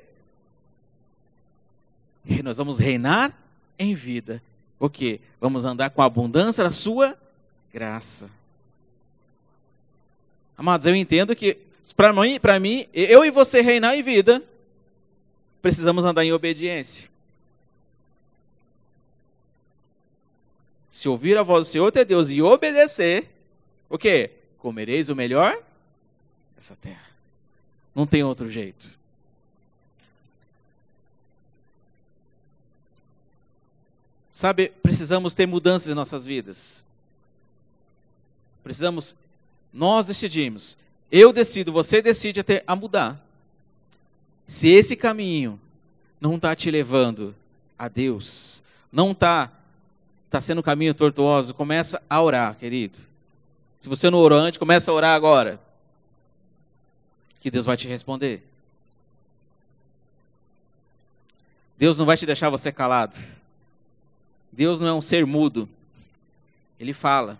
E 2.25 2.41
nós 2.43 2.57
vamos 2.57 2.77
reinar 2.77 3.33
em 3.77 3.93
vida. 3.93 4.41
O 4.79 4.89
quê? 4.89 5.19
Vamos 5.39 5.65
andar 5.65 5.89
com 5.89 6.01
a 6.01 6.05
abundância 6.05 6.63
da 6.63 6.71
sua 6.71 7.17
graça. 7.73 8.29
Amados, 10.57 10.85
eu 10.87 10.95
entendo 10.95 11.35
que 11.35 11.57
para 11.95 12.11
mim, 12.11 12.39
para 12.39 12.59
mim, 12.59 12.87
eu 12.93 13.23
e 13.23 13.31
você 13.31 13.61
reinar 13.61 13.95
em 13.95 14.01
vida, 14.01 14.43
precisamos 15.61 16.03
andar 16.03 16.25
em 16.25 16.33
obediência. 16.33 17.09
Se 20.89 21.07
ouvir 21.07 21.37
a 21.37 21.43
voz 21.43 21.67
do 21.67 21.71
Senhor 21.71 21.91
teu 21.91 22.03
Deus 22.03 22.29
e 22.29 22.41
obedecer, 22.41 23.29
o 23.89 23.97
quê? 23.97 24.31
Comereis 24.57 25.09
o 25.09 25.15
melhor 25.15 25.61
dessa 26.55 26.75
terra. 26.75 27.07
Não 27.95 28.05
tem 28.05 28.23
outro 28.23 28.49
jeito. 28.49 28.97
Sabe, 34.29 34.69
precisamos 34.83 35.33
ter 35.33 35.47
mudanças 35.47 35.89
em 35.89 35.95
nossas 35.95 36.25
vidas. 36.25 36.85
Precisamos, 38.63 39.15
nós 39.73 40.07
decidimos, 40.07 40.77
eu 41.11 41.33
decido, 41.33 41.71
você 41.71 42.01
decide 42.01 42.39
até 42.39 42.63
a 42.67 42.75
mudar. 42.75 43.19
Se 44.45 44.67
esse 44.67 44.95
caminho 44.95 45.59
não 46.21 46.35
está 46.35 46.55
te 46.55 46.69
levando 46.69 47.35
a 47.79 47.87
Deus, 47.87 48.61
não 48.91 49.11
está 49.11 49.51
está 50.27 50.41
sendo 50.41 50.59
um 50.59 50.63
caminho 50.63 50.93
tortuoso, 50.93 51.53
começa 51.53 52.01
a 52.09 52.21
orar, 52.21 52.55
querido. 52.57 52.99
Se 53.87 53.89
você 53.89 54.09
não 54.09 54.19
orou 54.19 54.37
antes, 54.37 54.59
começa 54.59 54.91
a 54.91 54.93
orar 54.93 55.15
agora. 55.15 55.61
Que 57.39 57.49
Deus 57.49 57.65
vai 57.65 57.77
te 57.77 57.87
responder. 57.87 58.43
Deus 61.77 61.97
não 61.97 62.05
vai 62.05 62.17
te 62.17 62.25
deixar 62.25 62.49
você 62.49 62.69
calado. 62.69 63.17
Deus 64.51 64.81
não 64.81 64.87
é 64.89 64.93
um 64.93 64.99
ser 64.99 65.25
mudo. 65.25 65.69
Ele 66.77 66.91
fala. 66.91 67.39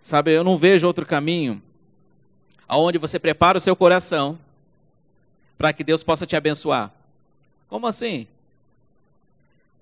Sabe, 0.00 0.30
eu 0.34 0.42
não 0.42 0.56
vejo 0.56 0.86
outro 0.86 1.04
caminho 1.04 1.62
aonde 2.66 2.96
você 2.96 3.18
prepara 3.18 3.58
o 3.58 3.60
seu 3.60 3.76
coração 3.76 4.38
para 5.58 5.74
que 5.74 5.84
Deus 5.84 6.02
possa 6.02 6.24
te 6.24 6.36
abençoar. 6.36 6.90
Como 7.68 7.86
assim? 7.86 8.26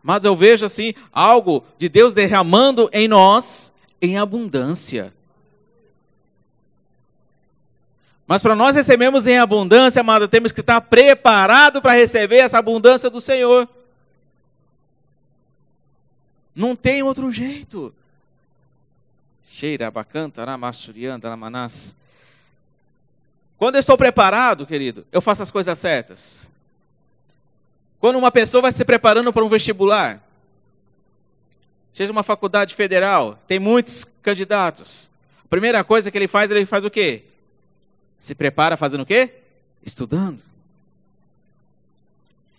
Mas 0.04 0.22
eu 0.22 0.36
vejo 0.36 0.66
assim 0.66 0.92
algo 1.10 1.64
de 1.78 1.88
Deus 1.88 2.12
derramando 2.12 2.90
em 2.92 3.08
nós 3.08 3.72
em 4.02 4.18
abundância. 4.18 5.14
Mas 8.26 8.42
para 8.42 8.54
nós 8.54 8.76
recebermos 8.76 9.26
em 9.26 9.38
abundância, 9.38 10.00
amado, 10.00 10.28
temos 10.28 10.52
que 10.52 10.60
estar 10.60 10.78
preparado 10.82 11.80
para 11.80 11.94
receber 11.94 12.36
essa 12.36 12.58
abundância 12.58 13.08
do 13.08 13.18
Senhor. 13.18 13.66
Não 16.54 16.76
tem 16.76 17.02
outro 17.02 17.32
jeito. 17.32 17.92
Cheira, 19.46 19.86
abacanta, 19.86 20.44
ramachurianda, 20.44 21.30
ramanás. 21.30 21.96
Quando 23.56 23.76
eu 23.76 23.80
estou 23.80 23.96
preparado, 23.96 24.66
querido, 24.66 25.06
eu 25.10 25.22
faço 25.22 25.42
as 25.42 25.50
coisas 25.50 25.78
certas. 25.78 26.52
Quando 28.04 28.16
uma 28.16 28.30
pessoa 28.30 28.60
vai 28.60 28.70
se 28.70 28.84
preparando 28.84 29.32
para 29.32 29.42
um 29.42 29.48
vestibular, 29.48 30.22
seja 31.90 32.12
uma 32.12 32.22
faculdade 32.22 32.74
federal, 32.74 33.38
tem 33.48 33.58
muitos 33.58 34.04
candidatos. 34.20 35.08
A 35.42 35.48
primeira 35.48 35.82
coisa 35.82 36.10
que 36.10 36.18
ele 36.18 36.28
faz, 36.28 36.50
ele 36.50 36.66
faz 36.66 36.84
o 36.84 36.90
quê? 36.90 37.22
Se 38.18 38.34
prepara 38.34 38.76
fazendo 38.76 39.04
o 39.04 39.06
quê? 39.06 39.32
Estudando. 39.82 40.38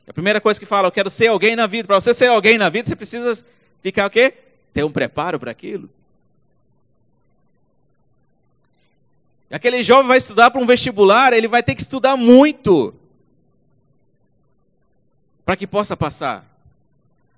A 0.07 0.13
primeira 0.13 0.41
coisa 0.41 0.59
que 0.59 0.65
fala, 0.65 0.87
eu 0.87 0.91
quero 0.91 1.11
ser 1.11 1.27
alguém 1.27 1.55
na 1.55 1.67
vida. 1.67 1.85
Para 1.85 2.01
você 2.01 2.11
ser 2.11 2.25
alguém 2.25 2.57
na 2.57 2.69
vida, 2.69 2.89
você 2.89 2.95
precisa 2.95 3.45
ficar 3.83 4.07
o 4.07 4.09
quê? 4.09 4.33
Ter 4.73 4.83
um 4.83 4.91
preparo 4.91 5.39
para 5.39 5.51
aquilo. 5.51 5.87
Aquele 9.51 9.83
jovem 9.83 10.07
vai 10.07 10.17
estudar 10.17 10.49
para 10.49 10.59
um 10.59 10.65
vestibular, 10.65 11.33
ele 11.33 11.47
vai 11.47 11.61
ter 11.61 11.75
que 11.75 11.83
estudar 11.83 12.17
muito 12.17 12.95
para 15.45 15.55
que 15.55 15.67
possa 15.67 15.95
passar. 15.95 16.43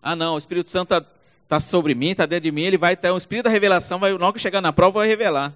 Ah, 0.02 0.16
não, 0.16 0.36
o 0.36 0.38
Espírito 0.38 0.70
Santo 0.70 0.94
está 0.94 1.10
tá 1.48 1.60
sobre 1.60 1.94
mim, 1.94 2.12
está 2.12 2.26
dentro 2.26 2.44
de 2.44 2.52
mim, 2.52 2.62
ele 2.62 2.78
vai 2.78 2.96
ter 2.96 3.12
um 3.12 3.18
Espírito 3.18 3.46
da 3.46 3.50
revelação, 3.50 4.00
vai, 4.00 4.14
hora 4.14 4.34
que 4.34 4.40
chegar 4.40 4.62
na 4.62 4.72
prova, 4.72 5.00
vai 5.00 5.08
revelar. 5.08 5.54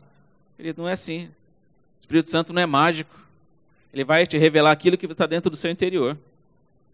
Ele 0.60 0.74
não 0.78 0.88
é 0.88 0.94
assim. 0.94 1.26
O 1.26 2.02
Espírito 2.02 2.30
Santo 2.30 2.52
não 2.52 2.62
é 2.62 2.66
mágico. 2.66 3.20
Ele 3.94 4.04
vai 4.04 4.28
te 4.28 4.38
revelar 4.38 4.72
aquilo 4.72 4.98
que 4.98 5.06
está 5.06 5.26
dentro 5.26 5.50
do 5.50 5.56
seu 5.56 5.72
interior. 5.72 6.18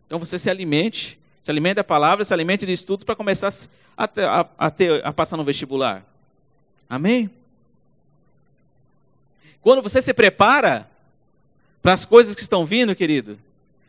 Então 0.05 0.19
você 0.19 0.39
se 0.39 0.49
alimente, 0.49 1.19
se 1.43 1.51
alimente 1.51 1.75
da 1.75 1.83
palavra, 1.83 2.23
se 2.23 2.33
alimente 2.33 2.65
de 2.65 2.71
estudos 2.71 3.03
para 3.03 3.15
começar 3.15 3.53
a, 3.97 4.03
a, 4.05 4.45
a, 4.57 4.71
ter, 4.71 5.05
a 5.05 5.11
passar 5.11 5.37
no 5.37 5.43
vestibular. 5.43 6.05
Amém? 6.89 7.29
Quando 9.61 9.81
você 9.81 10.01
se 10.01 10.13
prepara 10.13 10.89
para 11.81 11.93
as 11.93 12.05
coisas 12.05 12.33
que 12.33 12.41
estão 12.41 12.65
vindo, 12.65 12.95
querido, 12.95 13.37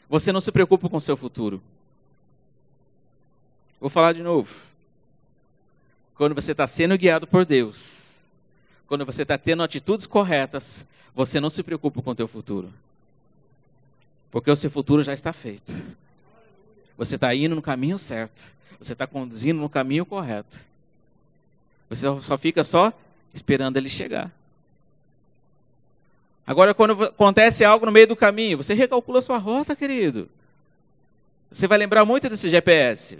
você 0.08 0.32
não 0.32 0.40
se 0.40 0.50
preocupa 0.50 0.88
com 0.88 0.96
o 0.96 1.00
seu 1.00 1.16
futuro. 1.16 1.62
Vou 3.80 3.90
falar 3.90 4.12
de 4.12 4.22
novo. 4.22 4.54
Quando 6.14 6.34
você 6.34 6.52
está 6.52 6.66
sendo 6.66 6.96
guiado 6.96 7.26
por 7.26 7.44
Deus, 7.44 8.16
quando 8.86 9.04
você 9.04 9.22
está 9.22 9.36
tendo 9.38 9.62
atitudes 9.62 10.06
corretas, 10.06 10.84
você 11.14 11.38
não 11.38 11.50
se 11.50 11.62
preocupa 11.62 12.02
com 12.02 12.10
o 12.10 12.14
teu 12.14 12.26
futuro. 12.26 12.72
Porque 14.30 14.50
o 14.50 14.56
seu 14.56 14.70
futuro 14.70 15.02
já 15.02 15.12
está 15.12 15.32
feito. 15.32 15.74
Você 16.96 17.14
está 17.14 17.34
indo 17.34 17.54
no 17.54 17.62
caminho 17.62 17.98
certo. 17.98 18.52
Você 18.80 18.92
está 18.92 19.06
conduzindo 19.06 19.60
no 19.60 19.68
caminho 19.68 20.04
correto. 20.04 20.58
Você 21.88 22.06
só 22.20 22.36
fica 22.36 22.64
só 22.64 22.92
esperando 23.32 23.76
ele 23.76 23.88
chegar. 23.88 24.30
Agora, 26.48 26.72
quando 26.72 27.04
acontece 27.04 27.62
algo 27.62 27.84
no 27.84 27.92
meio 27.92 28.06
do 28.06 28.16
caminho, 28.16 28.56
você 28.56 28.72
recalcula 28.72 29.18
a 29.18 29.22
sua 29.22 29.36
rota, 29.36 29.76
querido. 29.76 30.30
Você 31.52 31.66
vai 31.66 31.76
lembrar 31.76 32.06
muito 32.06 32.26
desse 32.26 32.48
GPS. 32.48 33.18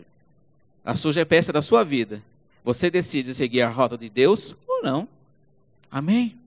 A 0.82 0.94
sua 0.94 1.12
GPS 1.12 1.50
é 1.50 1.52
da 1.52 1.60
sua 1.60 1.84
vida. 1.84 2.22
Você 2.64 2.90
decide 2.90 3.34
seguir 3.34 3.60
a 3.60 3.68
rota 3.68 3.98
de 3.98 4.08
Deus 4.08 4.56
ou 4.66 4.82
não. 4.82 5.06
Amém? 5.90 6.38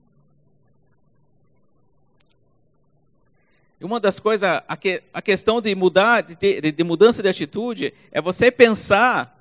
Uma 3.80 4.00
das 4.00 4.18
coisas, 4.18 4.60
a, 4.66 4.76
que, 4.76 5.04
a 5.14 5.22
questão 5.22 5.60
de 5.60 5.72
mudar, 5.76 6.22
de, 6.22 6.34
ter, 6.34 6.72
de 6.72 6.82
mudança 6.82 7.22
de 7.22 7.28
atitude, 7.28 7.94
é 8.10 8.20
você 8.20 8.50
pensar 8.50 9.40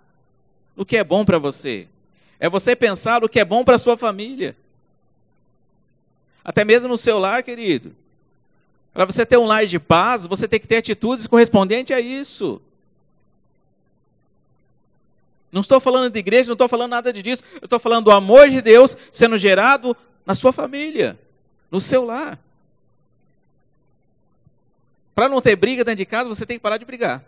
no 0.75 0.86
que 0.86 0.95
é 0.95 1.04
bom 1.04 1.25
para 1.25 1.39
você. 1.39 1.88
É 2.39 2.47
você 2.47 2.75
pensar 2.75 3.21
no 3.21 3.27
que 3.27 3.39
é 3.39 3.45
bom 3.45 3.63
para 3.63 3.80
sua 3.80 3.97
família. 3.97 4.56
Até 6.43 6.65
mesmo 6.65 6.89
no 6.89 6.97
seu 6.97 7.19
lar, 7.19 7.43
querido. 7.43 7.95
Para 8.93 9.06
você 9.06 9.25
ter 9.25 9.38
um 9.38 9.45
lar 9.45 9.65
de 9.65 9.80
paz, 9.80 10.25
você 10.25 10.47
tem 10.47 10.60
que 10.60 10.67
ter 10.67 10.77
atitudes 10.77 11.27
correspondentes 11.27 11.95
a 11.95 11.99
isso. 11.99 12.62
Não 15.51 15.62
estou 15.62 15.80
falando 15.80 16.12
de 16.12 16.19
igreja, 16.19 16.47
não 16.47 16.54
estou 16.54 16.69
falando 16.69 16.91
nada 16.91 17.12
disso. 17.12 17.43
Eu 17.56 17.65
estou 17.65 17.80
falando 17.80 18.06
do 18.06 18.12
amor 18.12 18.49
de 18.49 18.62
Deus 18.62 18.97
sendo 19.12 19.38
gerado 19.38 19.95
na 20.25 20.34
sua 20.34 20.54
família, 20.54 21.19
no 21.69 21.82
seu 21.82 22.06
lar. 22.06 22.39
Para 25.13 25.27
não 25.27 25.41
ter 25.41 25.56
briga 25.56 25.84
dentro 25.84 25.97
de 25.97 26.06
casa, 26.06 26.30
você 26.30 26.45
tem 26.45 26.58
que 26.58 26.63
parar 26.63 26.77
de 26.77 26.86
brigar. 26.86 27.23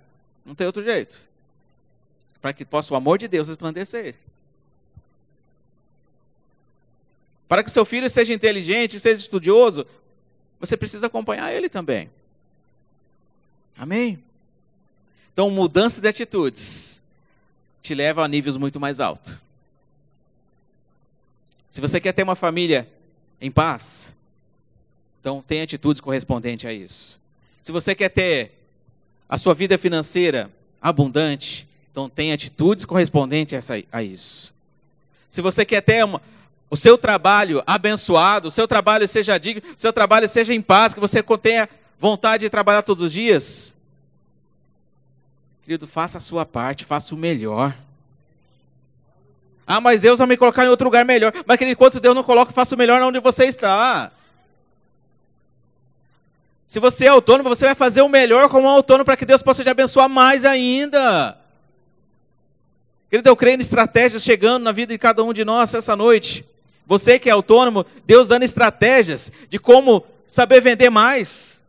Não 0.45 0.55
tem 0.55 0.65
outro 0.65 0.83
jeito. 0.83 1.17
Para 2.41 2.53
que 2.53 2.65
possa 2.65 2.93
o 2.93 2.97
amor 2.97 3.17
de 3.17 3.27
Deus 3.27 3.47
resplandecer. 3.47 4.15
Para 7.53 7.63
que 7.63 7.69
seu 7.69 7.85
filho 7.85 8.09
seja 8.09 8.33
inteligente, 8.33 8.99
seja 8.99 9.21
estudioso, 9.21 9.85
você 10.59 10.75
precisa 10.75 11.05
acompanhar 11.05 11.53
ele 11.53 11.69
também. 11.69 12.09
Amém? 13.77 14.23
Então, 15.31 15.51
mudança 15.51 16.01
de 16.01 16.07
atitudes 16.07 16.99
te 17.79 17.93
leva 17.93 18.25
a 18.25 18.27
níveis 18.27 18.57
muito 18.57 18.79
mais 18.79 18.99
altos. 18.99 19.39
Se 21.69 21.79
você 21.79 22.01
quer 22.01 22.13
ter 22.13 22.23
uma 22.23 22.35
família 22.35 22.89
em 23.39 23.51
paz, 23.51 24.15
então 25.21 25.39
tenha 25.39 25.63
atitudes 25.63 26.01
correspondentes 26.01 26.65
a 26.65 26.73
isso. 26.73 27.21
Se 27.61 27.71
você 27.71 27.93
quer 27.93 28.09
ter 28.09 28.51
a 29.29 29.37
sua 29.37 29.53
vida 29.53 29.77
financeira 29.77 30.49
abundante, 30.81 31.67
então 31.91 32.09
tenha 32.09 32.33
atitudes 32.33 32.83
correspondentes 32.83 33.69
a 33.91 34.01
isso. 34.01 34.51
Se 35.29 35.39
você 35.39 35.63
quer 35.63 35.81
ter 35.81 36.03
uma, 36.03 36.19
o 36.73 36.75
seu 36.75 36.97
trabalho 36.97 37.61
abençoado, 37.67 38.47
o 38.47 38.51
seu 38.51 38.67
trabalho 38.67 39.07
seja 39.07 39.37
digno, 39.37 39.61
o 39.77 39.79
seu 39.79 39.93
trabalho 39.93 40.27
seja 40.27 40.55
em 40.55 40.59
paz, 40.59 40.91
que 40.91 40.99
você 40.99 41.21
tenha 41.39 41.69
vontade 41.99 42.45
de 42.45 42.49
trabalhar 42.49 42.81
todos 42.81 43.03
os 43.03 43.13
dias. 43.13 43.75
Querido, 45.61 45.85
faça 45.85 46.17
a 46.17 46.21
sua 46.21 46.47
parte, 46.47 46.83
faça 46.83 47.13
o 47.13 47.17
melhor. 47.17 47.75
Ah, 49.67 49.79
mas 49.79 50.01
Deus 50.01 50.17
vai 50.17 50.27
me 50.27 50.35
colocar 50.35 50.65
em 50.65 50.67
outro 50.67 50.85
lugar 50.85 51.05
melhor. 51.05 51.31
Mas, 51.45 51.59
querido, 51.59 51.73
enquanto 51.73 51.99
Deus 51.99 52.15
não 52.15 52.23
coloca, 52.23 52.51
faça 52.51 52.73
o 52.73 52.77
melhor 52.77 52.99
onde 53.03 53.19
você 53.19 53.45
está. 53.45 54.11
Se 56.65 56.79
você 56.79 57.05
é 57.05 57.09
autônomo, 57.09 57.49
você 57.49 57.67
vai 57.67 57.75
fazer 57.75 58.01
o 58.01 58.09
melhor 58.09 58.49
como 58.49 58.67
autônomo 58.67 59.05
para 59.05 59.15
que 59.15 59.27
Deus 59.27 59.43
possa 59.43 59.63
te 59.63 59.69
abençoar 59.69 60.09
mais 60.09 60.43
ainda. 60.43 61.37
Querido, 63.11 63.29
eu 63.29 63.35
creio 63.35 63.57
em 63.57 63.61
estratégias 63.61 64.23
chegando 64.23 64.63
na 64.63 64.71
vida 64.71 64.91
de 64.91 64.97
cada 64.97 65.23
um 65.23 65.31
de 65.31 65.45
nós 65.45 65.71
essa 65.75 65.95
noite. 65.95 66.43
Você 66.85 67.17
que 67.17 67.29
é 67.29 67.31
autônomo, 67.31 67.85
Deus 68.05 68.27
dando 68.27 68.43
estratégias 68.43 69.31
de 69.49 69.57
como 69.57 70.05
saber 70.27 70.61
vender 70.61 70.89
mais. 70.89 71.63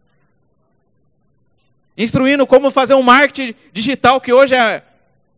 Instruindo 1.97 2.47
como 2.47 2.71
fazer 2.71 2.95
um 2.95 3.03
marketing 3.03 3.55
digital, 3.73 4.21
que 4.21 4.33
hoje 4.33 4.55
é, 4.55 4.83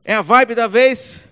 é 0.05 0.15
a 0.15 0.23
vibe 0.23 0.55
da 0.55 0.67
vez. 0.67 1.29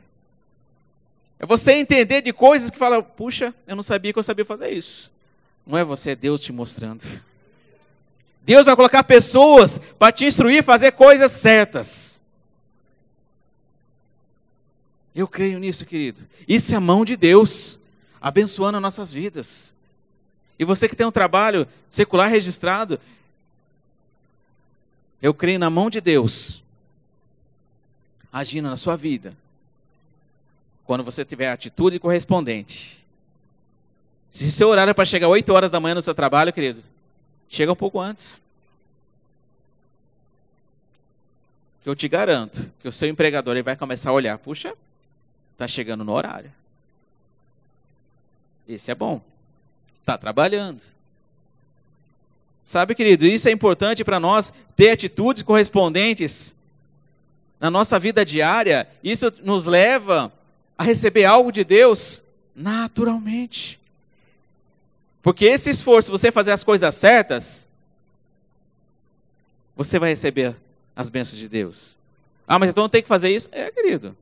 É 1.38 1.46
você 1.46 1.72
entender 1.72 2.20
de 2.20 2.32
coisas 2.32 2.70
que 2.70 2.78
fala, 2.78 3.02
puxa, 3.02 3.54
eu 3.66 3.74
não 3.74 3.82
sabia 3.82 4.12
que 4.12 4.18
eu 4.18 4.22
sabia 4.22 4.44
fazer 4.44 4.70
isso. 4.70 5.10
Não 5.66 5.78
é 5.78 5.84
você, 5.84 6.10
é 6.10 6.16
Deus 6.16 6.40
te 6.40 6.52
mostrando. 6.52 7.04
Deus 8.42 8.66
vai 8.66 8.76
colocar 8.76 9.02
pessoas 9.04 9.80
para 9.98 10.12
te 10.12 10.26
instruir 10.26 10.60
a 10.60 10.62
fazer 10.62 10.92
coisas 10.92 11.32
certas. 11.32 12.22
Eu 15.14 15.26
creio 15.26 15.58
nisso, 15.58 15.86
querido. 15.86 16.22
Isso 16.46 16.74
é 16.74 16.76
a 16.76 16.80
mão 16.80 17.04
de 17.04 17.16
Deus 17.16 17.78
abençoando 18.24 18.80
nossas 18.80 19.12
vidas. 19.12 19.74
E 20.58 20.64
você 20.64 20.88
que 20.88 20.96
tem 20.96 21.06
um 21.06 21.12
trabalho 21.12 21.68
secular 21.90 22.30
registrado, 22.30 22.98
eu 25.20 25.34
creio 25.34 25.58
na 25.58 25.68
mão 25.68 25.90
de 25.90 26.00
Deus 26.00 26.62
agindo 28.32 28.70
na 28.70 28.78
sua 28.78 28.96
vida. 28.96 29.36
Quando 30.86 31.04
você 31.04 31.22
tiver 31.22 31.50
a 31.50 31.52
atitude 31.52 31.98
correspondente. 31.98 33.04
Se 34.30 34.50
seu 34.50 34.68
horário 34.68 34.92
é 34.92 34.94
para 34.94 35.04
chegar 35.04 35.28
8 35.28 35.52
horas 35.52 35.70
da 35.70 35.78
manhã 35.78 35.94
no 35.94 36.02
seu 36.02 36.14
trabalho, 36.14 36.50
querido, 36.50 36.82
chega 37.46 37.72
um 37.72 37.76
pouco 37.76 38.00
antes. 38.00 38.40
Que 41.82 41.90
eu 41.90 41.94
te 41.94 42.08
garanto 42.08 42.72
que 42.80 42.88
o 42.88 42.92
seu 42.92 43.06
empregador 43.06 43.54
ele 43.54 43.62
vai 43.62 43.76
começar 43.76 44.08
a 44.08 44.14
olhar, 44.14 44.38
puxa, 44.38 44.74
tá 45.58 45.68
chegando 45.68 46.04
no 46.04 46.12
horário. 46.12 46.50
Esse 48.68 48.90
é 48.90 48.94
bom. 48.94 49.20
Está 50.00 50.16
trabalhando. 50.18 50.80
Sabe, 52.64 52.94
querido, 52.94 53.26
isso 53.26 53.48
é 53.48 53.52
importante 53.52 54.02
para 54.02 54.18
nós 54.18 54.52
ter 54.74 54.90
atitudes 54.90 55.42
correspondentes 55.42 56.54
na 57.60 57.70
nossa 57.70 57.98
vida 57.98 58.24
diária. 58.24 58.88
Isso 59.02 59.32
nos 59.42 59.66
leva 59.66 60.32
a 60.76 60.82
receber 60.82 61.26
algo 61.26 61.52
de 61.52 61.62
Deus 61.62 62.22
naturalmente. 62.54 63.78
Porque 65.22 65.44
esse 65.44 65.70
esforço, 65.70 66.10
você 66.10 66.32
fazer 66.32 66.52
as 66.52 66.64
coisas 66.64 66.94
certas, 66.94 67.68
você 69.76 69.98
vai 69.98 70.10
receber 70.10 70.54
as 70.94 71.08
bênçãos 71.10 71.38
de 71.38 71.48
Deus. 71.48 71.96
Ah, 72.46 72.58
mas 72.58 72.70
então 72.70 72.84
não 72.84 72.88
tem 72.88 73.02
que 73.02 73.08
fazer 73.08 73.30
isso? 73.30 73.48
É, 73.52 73.70
querido. 73.70 74.16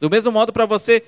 Do 0.00 0.08
mesmo 0.08 0.30
modo, 0.30 0.52
para 0.52 0.64
você 0.64 1.02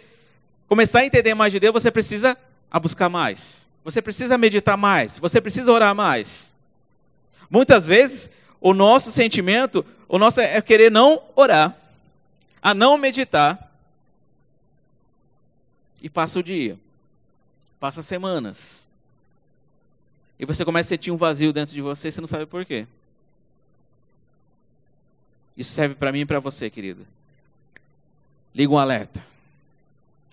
começar 0.69 1.01
a 1.01 1.07
entender 1.07 1.35
mais 1.35 1.53
de 1.53 1.61
Deus, 1.61 1.73
você 1.73 1.91
precisa 1.91 2.37
a 2.71 2.79
buscar 2.79 3.09
mais. 3.09 3.67
Você 3.85 4.01
precisa 4.01 4.39
meditar 4.39 4.77
mais. 4.77 5.19
Você 5.19 5.41
precisa 5.41 5.73
orar 5.73 5.95
mais. 5.95 6.55
Muitas 7.51 7.87
vezes, 7.87 8.31
o 8.61 8.73
nosso 8.73 9.11
sentimento, 9.11 9.85
o 10.09 10.19
nosso 10.19 10.41
é 10.41 10.61
querer 10.61 10.91
não 10.91 11.23
orar, 11.35 11.77
a 12.63 12.73
não 12.73 12.97
meditar. 12.97 13.71
E 16.03 16.09
passa 16.09 16.39
o 16.39 16.43
dia, 16.43 16.79
passa 17.79 18.03
semanas. 18.03 18.89
E 20.39 20.47
você 20.47 20.65
começa 20.65 20.89
a 20.89 20.91
sentir 20.97 21.11
um 21.11 21.17
vazio 21.17 21.53
dentro 21.53 21.75
de 21.75 21.83
você, 21.83 22.11
você 22.11 22.21
não 22.21 22.29
sabe 22.29 22.47
por 22.47 22.65
quê. 22.65 22.87
Isso 25.57 25.73
serve 25.73 25.95
para 25.95 26.13
mim 26.13 26.21
e 26.21 26.27
para 26.27 26.41
você, 26.41 26.71
querido. 26.71 27.07
Liga 28.55 28.73
um 28.73 28.79
alerta 28.79 29.23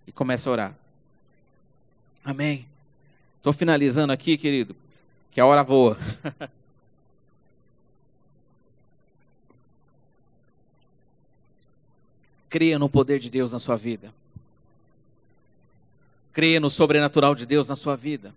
e 0.06 0.12
começa 0.12 0.50
a 0.50 0.54
orar. 0.54 0.76
Amém. 2.28 2.68
Estou 3.38 3.54
finalizando 3.54 4.12
aqui, 4.12 4.38
querido, 4.38 4.76
que 5.32 5.40
a 5.40 5.46
hora 5.46 5.64
voa. 5.64 5.98
Creia 12.50 12.78
no 12.78 12.90
poder 12.90 13.20
de 13.20 13.30
Deus 13.30 13.54
na 13.54 13.60
sua 13.60 13.78
vida. 13.78 14.14
Creia 16.34 16.60
no 16.60 16.70
sobrenatural 16.70 17.34
de 17.34 17.46
Deus 17.46 17.70
na 17.70 17.78
sua 17.78 17.96
vida. 17.96 18.36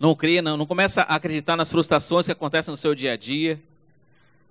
Não 0.00 0.14
creia, 0.14 0.40
não, 0.40 0.56
não 0.56 0.64
começa 0.64 1.02
a 1.02 1.16
acreditar 1.16 1.54
nas 1.54 1.68
frustrações 1.68 2.24
que 2.24 2.32
acontecem 2.32 2.72
no 2.72 2.78
seu 2.78 2.94
dia 2.94 3.12
a 3.12 3.16
dia 3.16 3.60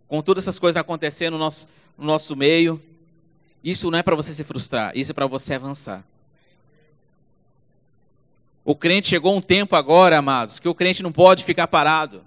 com 0.08 0.22
todas 0.22 0.44
essas 0.44 0.60
coisas 0.60 0.80
acontecendo 0.80 1.34
no 1.34 1.40
nosso, 1.40 1.68
no 1.98 2.06
nosso 2.06 2.36
meio, 2.36 2.80
isso 3.64 3.90
não 3.90 3.98
é 3.98 4.04
para 4.04 4.16
você 4.16 4.36
se 4.36 4.44
frustrar, 4.44 4.92
isso 4.96 5.10
é 5.12 5.16
para 5.16 5.26
você 5.26 5.56
avançar. 5.56 6.06
O 8.64 8.76
crente 8.76 9.08
chegou 9.08 9.36
um 9.36 9.42
tempo 9.42 9.76
agora, 9.76 10.18
amados, 10.18 10.60
que 10.60 10.70
o 10.70 10.76
crente 10.76 11.02
não 11.02 11.12
pode 11.12 11.44
ficar 11.44 11.68
parado. 11.68 12.24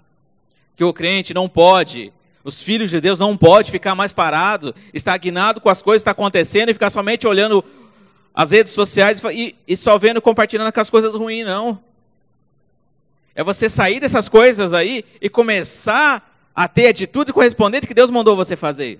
Que 0.75 0.83
o 0.83 0.93
crente 0.93 1.33
não 1.33 1.47
pode, 1.47 2.11
os 2.43 2.61
filhos 2.61 2.89
de 2.89 2.99
Deus 2.99 3.19
não 3.19 3.35
pode 3.35 3.71
ficar 3.71 3.95
mais 3.95 4.13
parado, 4.13 4.75
estagnado 4.93 5.61
com 5.61 5.69
as 5.69 5.81
coisas 5.81 6.03
que 6.03 6.09
estão 6.09 6.23
acontecendo 6.23 6.69
e 6.69 6.73
ficar 6.73 6.89
somente 6.89 7.25
olhando 7.25 7.63
as 8.33 8.51
redes 8.51 8.73
sociais 8.73 9.21
e, 9.33 9.55
e 9.65 9.77
só 9.77 9.97
vendo, 9.97 10.21
compartilhando 10.21 10.71
com 10.71 10.79
as 10.79 10.89
coisas 10.89 11.15
ruins, 11.15 11.45
não. 11.45 11.81
É 13.33 13.43
você 13.43 13.69
sair 13.69 13.99
dessas 13.99 14.29
coisas 14.29 14.73
aí 14.73 15.03
e 15.21 15.29
começar 15.29 16.35
a 16.53 16.67
ter 16.67 16.87
atitude 16.87 17.33
correspondente 17.33 17.87
que 17.87 17.93
Deus 17.93 18.09
mandou 18.09 18.35
você 18.35 18.55
fazer. 18.55 18.99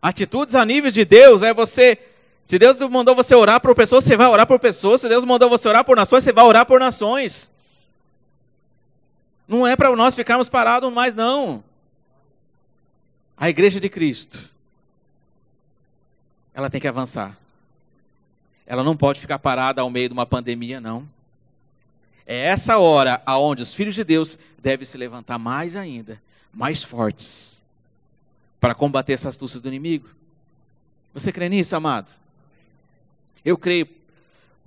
Atitudes 0.00 0.54
a 0.54 0.64
níveis 0.64 0.92
de 0.92 1.04
Deus 1.04 1.42
é 1.42 1.54
você. 1.54 1.96
Se 2.44 2.58
Deus 2.58 2.80
mandou 2.80 3.14
você 3.14 3.34
orar 3.34 3.60
por 3.60 3.74
pessoas, 3.74 4.04
você 4.04 4.16
vai 4.16 4.26
orar 4.26 4.46
por 4.46 4.58
pessoas. 4.58 5.00
Se 5.00 5.08
Deus 5.08 5.24
mandou 5.24 5.48
você 5.48 5.68
orar 5.68 5.84
por 5.84 5.96
nações, 5.96 6.24
você 6.24 6.32
vai 6.32 6.44
orar 6.44 6.66
por 6.66 6.80
nações. 6.80 7.50
Não 9.46 9.66
é 9.66 9.76
para 9.76 9.94
nós 9.94 10.14
ficarmos 10.14 10.48
parados 10.48 10.92
mais, 10.92 11.14
não. 11.14 11.62
A 13.36 13.48
igreja 13.48 13.80
de 13.80 13.88
Cristo, 13.88 14.50
ela 16.54 16.70
tem 16.70 16.80
que 16.80 16.88
avançar. 16.88 17.36
Ela 18.66 18.84
não 18.84 18.96
pode 18.96 19.20
ficar 19.20 19.38
parada 19.38 19.82
ao 19.82 19.90
meio 19.90 20.08
de 20.08 20.12
uma 20.12 20.26
pandemia, 20.26 20.80
não. 20.80 21.08
É 22.26 22.36
essa 22.46 22.78
hora 22.78 23.20
aonde 23.26 23.62
os 23.62 23.74
filhos 23.74 23.94
de 23.94 24.04
Deus 24.04 24.38
devem 24.58 24.86
se 24.86 24.96
levantar 24.96 25.38
mais 25.38 25.74
ainda, 25.74 26.22
mais 26.52 26.82
fortes, 26.82 27.62
para 28.60 28.74
combater 28.74 29.12
essas 29.12 29.26
astúcias 29.26 29.60
do 29.60 29.68
inimigo. 29.68 30.08
Você 31.12 31.32
crê 31.32 31.48
nisso, 31.48 31.74
amado? 31.74 32.21
Eu 33.44 33.56
creio 33.58 33.88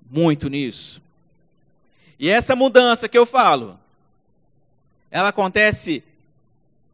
muito 0.09 0.49
nisso. 0.49 1.01
E 2.19 2.29
essa 2.29 2.55
mudança 2.55 3.09
que 3.09 3.17
eu 3.17 3.25
falo, 3.25 3.79
ela 5.11 5.29
acontece 5.29 6.03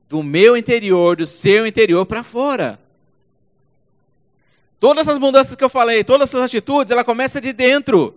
do 0.09 0.21
meu 0.21 0.57
interior, 0.57 1.15
do 1.15 1.25
seu 1.25 1.65
interior 1.65 2.05
para 2.05 2.23
fora. 2.23 2.79
Todas 4.79 5.07
essas 5.07 5.19
mudanças 5.19 5.55
que 5.55 5.63
eu 5.63 5.69
falei, 5.69 6.03
todas 6.03 6.29
essas 6.29 6.41
atitudes, 6.41 6.91
ela 6.91 7.03
começa 7.03 7.39
de 7.39 7.53
dentro. 7.53 8.15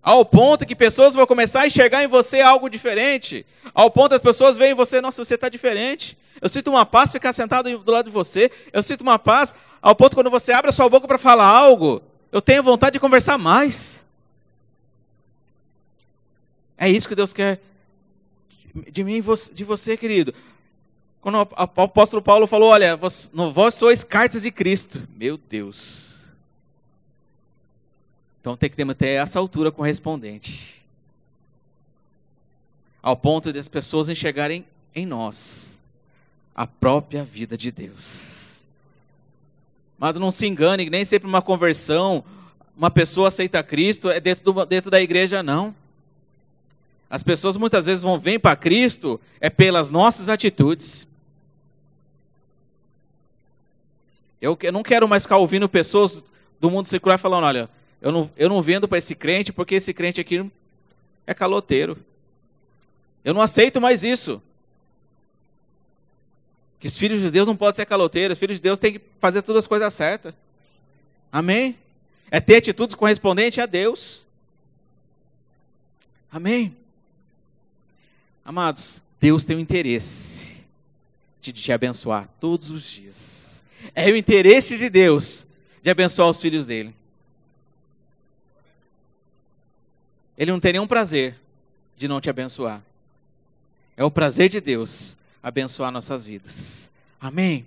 Ao 0.00 0.24
ponto 0.24 0.66
que 0.66 0.76
pessoas 0.76 1.14
vão 1.14 1.26
começar 1.26 1.62
a 1.62 1.66
enxergar 1.66 2.04
em 2.04 2.06
você 2.06 2.40
algo 2.40 2.68
diferente. 2.68 3.44
Ao 3.74 3.90
ponto 3.90 4.10
que 4.10 4.16
as 4.16 4.22
pessoas 4.22 4.56
veem 4.56 4.72
em 4.72 4.74
você, 4.74 5.00
nossa, 5.00 5.24
você 5.24 5.34
está 5.34 5.48
diferente. 5.48 6.16
Eu 6.40 6.48
sinto 6.48 6.70
uma 6.70 6.86
paz 6.86 7.10
ficar 7.10 7.32
sentado 7.32 7.78
do 7.78 7.90
lado 7.90 8.06
de 8.06 8.10
você. 8.10 8.50
Eu 8.72 8.82
sinto 8.82 9.00
uma 9.00 9.18
paz 9.18 9.54
ao 9.82 9.94
ponto 9.94 10.14
quando 10.14 10.30
você 10.30 10.52
abre 10.52 10.70
a 10.70 10.72
sua 10.72 10.88
boca 10.88 11.08
para 11.08 11.18
falar 11.18 11.46
algo, 11.46 12.02
eu 12.34 12.42
tenho 12.42 12.64
vontade 12.64 12.94
de 12.94 13.00
conversar 13.00 13.38
mais. 13.38 14.04
É 16.76 16.88
isso 16.88 17.06
que 17.08 17.14
Deus 17.14 17.32
quer 17.32 17.60
de 18.90 19.04
mim 19.04 19.18
e 19.18 19.54
de 19.54 19.62
você, 19.62 19.96
querido. 19.96 20.34
Quando 21.20 21.36
o 21.36 21.80
apóstolo 21.80 22.20
Paulo 22.20 22.48
falou, 22.48 22.70
olha, 22.70 22.96
vós 22.96 23.74
sois 23.74 24.02
cartas 24.02 24.42
de 24.42 24.50
Cristo. 24.50 25.06
Meu 25.16 25.36
Deus. 25.36 26.24
Então 28.40 28.56
tem 28.56 28.68
que 28.68 28.74
ter 28.74 28.90
até 28.90 29.14
essa 29.14 29.38
altura 29.38 29.70
correspondente. 29.70 30.84
Ao 33.00 33.16
ponto 33.16 33.52
de 33.52 33.60
as 33.60 33.68
pessoas 33.68 34.08
enxergarem 34.08 34.66
em 34.92 35.06
nós 35.06 35.80
a 36.52 36.66
própria 36.66 37.22
vida 37.22 37.56
de 37.56 37.70
Deus. 37.70 38.53
Mas 39.98 40.14
não 40.16 40.30
se 40.30 40.46
engane, 40.46 40.90
nem 40.90 41.04
sempre 41.04 41.28
uma 41.28 41.42
conversão, 41.42 42.24
uma 42.76 42.90
pessoa 42.90 43.28
aceita 43.28 43.62
Cristo 43.62 44.10
é 44.10 44.20
dentro, 44.20 44.52
do, 44.52 44.66
dentro 44.66 44.90
da 44.90 45.00
igreja, 45.00 45.42
não. 45.42 45.74
As 47.08 47.22
pessoas 47.22 47.56
muitas 47.56 47.86
vezes 47.86 48.02
vão 48.02 48.18
vir 48.18 48.40
para 48.40 48.56
Cristo 48.56 49.20
é 49.40 49.48
pelas 49.48 49.90
nossas 49.90 50.28
atitudes. 50.28 51.06
Eu, 54.40 54.58
eu 54.60 54.72
não 54.72 54.82
quero 54.82 55.08
mais 55.08 55.22
ficar 55.22 55.36
ouvindo 55.38 55.68
pessoas 55.68 56.24
do 56.60 56.68
mundo 56.68 56.86
secular 56.86 57.18
falando, 57.18 57.44
olha, 57.44 57.70
eu 58.02 58.10
não, 58.10 58.30
eu 58.36 58.48
não 58.48 58.60
vendo 58.60 58.88
para 58.88 58.98
esse 58.98 59.14
crente 59.14 59.52
porque 59.52 59.76
esse 59.76 59.94
crente 59.94 60.20
aqui 60.20 60.50
é 61.26 61.32
caloteiro. 61.32 61.96
Eu 63.24 63.32
não 63.32 63.40
aceito 63.40 63.80
mais 63.80 64.04
isso. 64.04 64.42
Que 66.80 66.86
os 66.86 66.98
filhos 66.98 67.20
de 67.20 67.30
Deus 67.30 67.48
não 67.48 67.56
podem 67.56 67.76
ser 67.76 67.86
caloteiros, 67.86 68.36
os 68.36 68.38
filhos 68.38 68.56
de 68.56 68.62
Deus 68.62 68.78
têm 68.78 68.94
que 68.94 69.00
fazer 69.20 69.42
todas 69.42 69.64
as 69.64 69.66
coisas 69.66 69.92
certas. 69.94 70.34
Amém? 71.32 71.78
É 72.30 72.40
ter 72.40 72.56
atitudes 72.56 72.94
correspondentes 72.94 73.58
a 73.58 73.66
Deus. 73.66 74.24
Amém? 76.30 76.76
Amados, 78.44 79.00
Deus 79.20 79.44
tem 79.44 79.56
o 79.56 79.60
interesse 79.60 80.58
de 81.40 81.52
te 81.52 81.72
abençoar 81.72 82.28
todos 82.40 82.70
os 82.70 82.84
dias. 82.84 83.62
É 83.94 84.10
o 84.10 84.16
interesse 84.16 84.76
de 84.76 84.88
Deus 84.90 85.46
de 85.82 85.90
abençoar 85.90 86.28
os 86.28 86.40
filhos 86.40 86.66
dele. 86.66 86.94
Ele 90.36 90.50
não 90.50 90.60
tem 90.60 90.72
nenhum 90.72 90.86
prazer 90.86 91.36
de 91.96 92.08
não 92.08 92.20
te 92.20 92.28
abençoar. 92.28 92.82
É 93.96 94.02
o 94.04 94.10
prazer 94.10 94.48
de 94.48 94.60
Deus 94.60 95.16
abençoar 95.44 95.92
nossas 95.92 96.24
vidas. 96.24 96.90
Amém? 97.20 97.66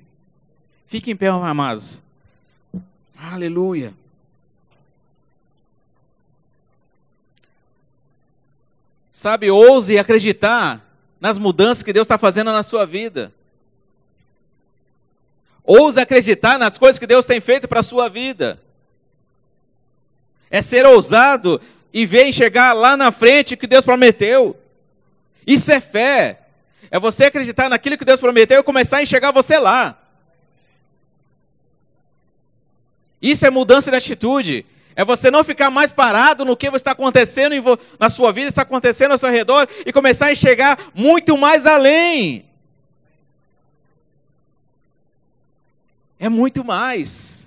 Fique 0.87 1.11
em 1.11 1.15
pé, 1.15 1.27
amados. 1.27 2.01
Aleluia. 3.15 3.93
Sabe, 9.11 9.51
ouse 9.51 9.97
acreditar 9.97 10.83
nas 11.19 11.37
mudanças 11.37 11.83
que 11.83 11.93
Deus 11.93 12.05
está 12.05 12.17
fazendo 12.17 12.51
na 12.51 12.63
sua 12.63 12.83
vida. 12.83 13.31
Ouse 15.63 15.99
acreditar 15.99 16.57
nas 16.57 16.79
coisas 16.79 16.97
que 16.97 17.05
Deus 17.05 17.27
tem 17.27 17.39
feito 17.39 17.67
para 17.67 17.81
a 17.81 17.83
sua 17.83 18.09
vida. 18.09 18.59
É 20.49 20.63
ser 20.63 20.83
ousado 20.85 21.61
e 21.93 22.07
ver 22.07 22.25
enxergar 22.25 22.73
lá 22.73 22.97
na 22.97 23.11
frente 23.11 23.53
o 23.53 23.57
que 23.57 23.67
Deus 23.67 23.85
prometeu. 23.85 24.59
Isso 25.45 25.71
é 25.71 25.79
fé. 25.79 26.46
É 26.89 26.99
você 26.99 27.25
acreditar 27.25 27.69
naquilo 27.69 27.97
que 27.97 28.05
Deus 28.05 28.19
prometeu 28.19 28.59
e 28.59 28.63
começar 28.63 28.97
a 28.97 29.03
enxergar 29.03 29.31
você 29.31 29.57
lá. 29.57 29.97
Isso 33.21 33.45
é 33.45 33.49
mudança 33.49 33.89
de 33.91 33.97
atitude. 33.97 34.65
É 34.95 35.05
você 35.05 35.29
não 35.29 35.43
ficar 35.43 35.69
mais 35.69 35.93
parado 35.93 36.43
no 36.43 36.57
que 36.57 36.67
está 36.67 36.91
acontecendo 36.91 37.53
na 37.99 38.09
sua 38.09 38.31
vida, 38.31 38.49
está 38.49 38.63
acontecendo 38.63 39.11
ao 39.11 39.17
seu 39.17 39.29
redor 39.29 39.67
e 39.85 39.93
começar 39.93 40.27
a 40.27 40.31
enxergar 40.31 40.91
muito 40.95 41.37
mais 41.37 41.65
além. 41.65 42.45
É 46.19 46.29
muito 46.29 46.65
mais. 46.65 47.45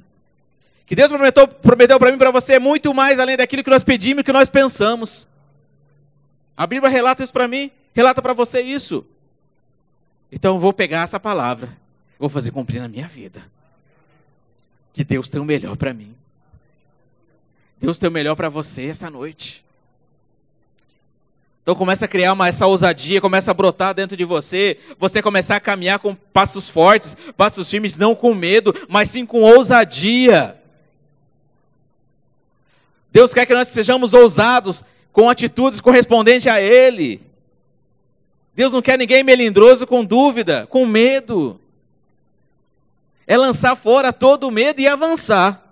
Que 0.87 0.95
Deus 0.95 1.09
prometeu, 1.09 1.49
prometeu 1.49 1.99
para 1.99 2.11
mim 2.11 2.17
e 2.17 2.19
para 2.19 2.31
você 2.31 2.55
é 2.55 2.59
muito 2.59 2.95
mais 2.95 3.19
além 3.19 3.37
daquilo 3.37 3.65
que 3.65 3.71
nós 3.71 3.83
pedimos 3.83 4.21
e 4.21 4.25
que 4.25 4.33
nós 4.33 4.49
pensamos. 4.49 5.27
A 6.57 6.67
Bíblia 6.67 6.91
relata 6.91 7.23
isso 7.23 7.33
para 7.33 7.49
mim, 7.49 7.71
relata 7.95 8.21
para 8.23 8.33
você 8.33 8.61
isso. 8.61 9.05
Então 10.33 10.55
eu 10.55 10.59
vou 10.59 10.73
pegar 10.73 11.03
essa 11.03 11.19
palavra, 11.19 11.77
vou 12.19 12.29
fazer 12.29 12.51
cumprir 12.51 12.81
na 12.81 12.89
minha 12.89 13.09
vida. 13.09 13.43
Que 14.93 15.05
Deus 15.05 15.29
tem 15.29 15.41
o 15.41 15.45
melhor 15.45 15.77
para 15.77 15.93
mim. 15.93 16.15
Deus 17.81 17.99
tem 17.99 18.09
o 18.09 18.13
melhor 18.13 18.37
para 18.37 18.49
você 18.49 18.87
essa 18.87 19.09
noite. 19.09 19.65
Então 21.63 21.75
começa 21.75 22.05
a 22.05 22.09
criar 22.09 22.33
uma, 22.33 22.49
essa 22.49 22.67
ousadia, 22.67 23.21
começa 23.21 23.51
a 23.51 23.55
brotar 23.55 23.95
dentro 23.95 24.17
de 24.17 24.25
você, 24.25 24.79
você 24.99 25.23
começar 25.23 25.57
a 25.57 25.61
caminhar 25.61 25.99
com 25.99 26.15
passos 26.15 26.69
fortes, 26.69 27.17
passos 27.37 27.71
firmes, 27.71 27.97
não 27.97 28.15
com 28.15 28.35
medo, 28.35 28.75
mas 28.89 29.11
sim 29.11 29.25
com 29.25 29.43
ousadia. 29.43 30.57
Deus 33.13 33.35
quer 33.35 33.47
que 33.47 33.55
nós 33.55 33.69
sejamos 33.69 34.15
ousados 34.15 34.85
com 35.13 35.29
atitudes 35.29 35.81
correspondentes 35.81 36.47
a 36.47 36.61
Ele. 36.61 37.21
Deus 38.55 38.73
não 38.73 38.83
quer 38.83 38.99
ninguém 38.99 39.23
melindroso 39.23 39.87
com 39.87 40.05
dúvida, 40.05 40.67
com 40.67 40.85
medo. 40.85 41.61
É 43.27 43.37
lançar 43.37 43.77
fora 43.77 44.13
todo 44.13 44.49
o 44.49 44.51
medo 44.51 44.81
e 44.81 44.89
avançar. 44.89 45.65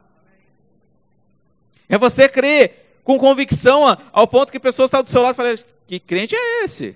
É 1.88 1.98
você 1.98 2.28
crer 2.28 3.00
com 3.02 3.18
convicção 3.18 3.84
ao 4.12 4.28
ponto 4.28 4.52
que 4.52 4.60
pessoas 4.60 4.88
estão 4.88 5.02
do 5.02 5.08
seu 5.08 5.22
lado 5.22 5.34
e 5.34 5.36
falam: 5.36 5.58
que 5.86 5.98
crente 5.98 6.36
é 6.36 6.64
esse? 6.64 6.94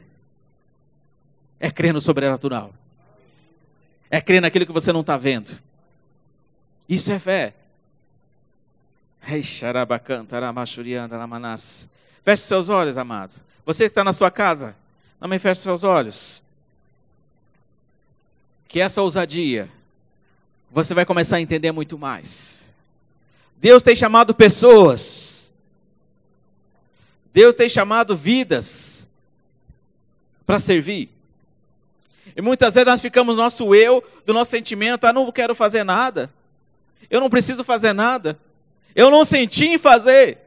É 1.58 1.70
crer 1.70 1.92
no 1.92 2.00
sobrenatural. 2.00 2.72
É 4.10 4.20
crer 4.20 4.42
naquilo 4.42 4.66
que 4.66 4.72
você 4.72 4.92
não 4.92 5.00
está 5.00 5.16
vendo. 5.16 5.50
Isso 6.88 7.10
é 7.10 7.18
fé. 7.18 7.54
Feche 12.22 12.42
seus 12.42 12.68
olhos, 12.68 12.98
amado. 12.98 13.32
Você 13.64 13.84
que 13.84 13.90
está 13.90 14.04
na 14.04 14.12
sua 14.12 14.30
casa, 14.30 14.76
também 15.22 15.38
feche 15.38 15.60
seus 15.60 15.84
olhos. 15.84 16.42
Que 18.66 18.80
essa 18.80 19.00
ousadia, 19.00 19.70
você 20.68 20.94
vai 20.94 21.06
começar 21.06 21.36
a 21.36 21.40
entender 21.40 21.70
muito 21.70 21.96
mais. 21.96 22.68
Deus 23.56 23.84
tem 23.84 23.94
chamado 23.94 24.34
pessoas. 24.34 25.52
Deus 27.32 27.54
tem 27.54 27.68
chamado 27.68 28.16
vidas 28.16 29.08
para 30.44 30.58
servir. 30.58 31.08
E 32.34 32.42
muitas 32.42 32.74
vezes 32.74 32.88
nós 32.88 33.00
ficamos 33.00 33.36
no 33.36 33.42
nosso 33.44 33.72
eu, 33.76 34.02
do 34.26 34.32
nosso 34.32 34.50
sentimento, 34.50 35.04
ah, 35.04 35.12
não 35.12 35.30
quero 35.30 35.54
fazer 35.54 35.84
nada. 35.84 36.32
Eu 37.08 37.20
não 37.20 37.30
preciso 37.30 37.62
fazer 37.62 37.92
nada. 37.92 38.36
Eu 38.92 39.08
não 39.08 39.24
senti 39.24 39.66
em 39.66 39.78
fazer. 39.78 40.38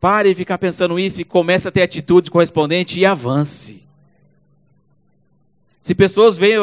Pare 0.00 0.30
de 0.30 0.34
ficar 0.34 0.56
pensando 0.56 0.98
isso 0.98 1.20
e 1.20 1.24
comece 1.24 1.68
a 1.68 1.70
ter 1.70 1.82
atitude 1.82 2.30
correspondente 2.30 2.98
e 2.98 3.04
avance. 3.04 3.84
Se 5.82 5.94
pessoas 5.94 6.38
veem 6.38 6.56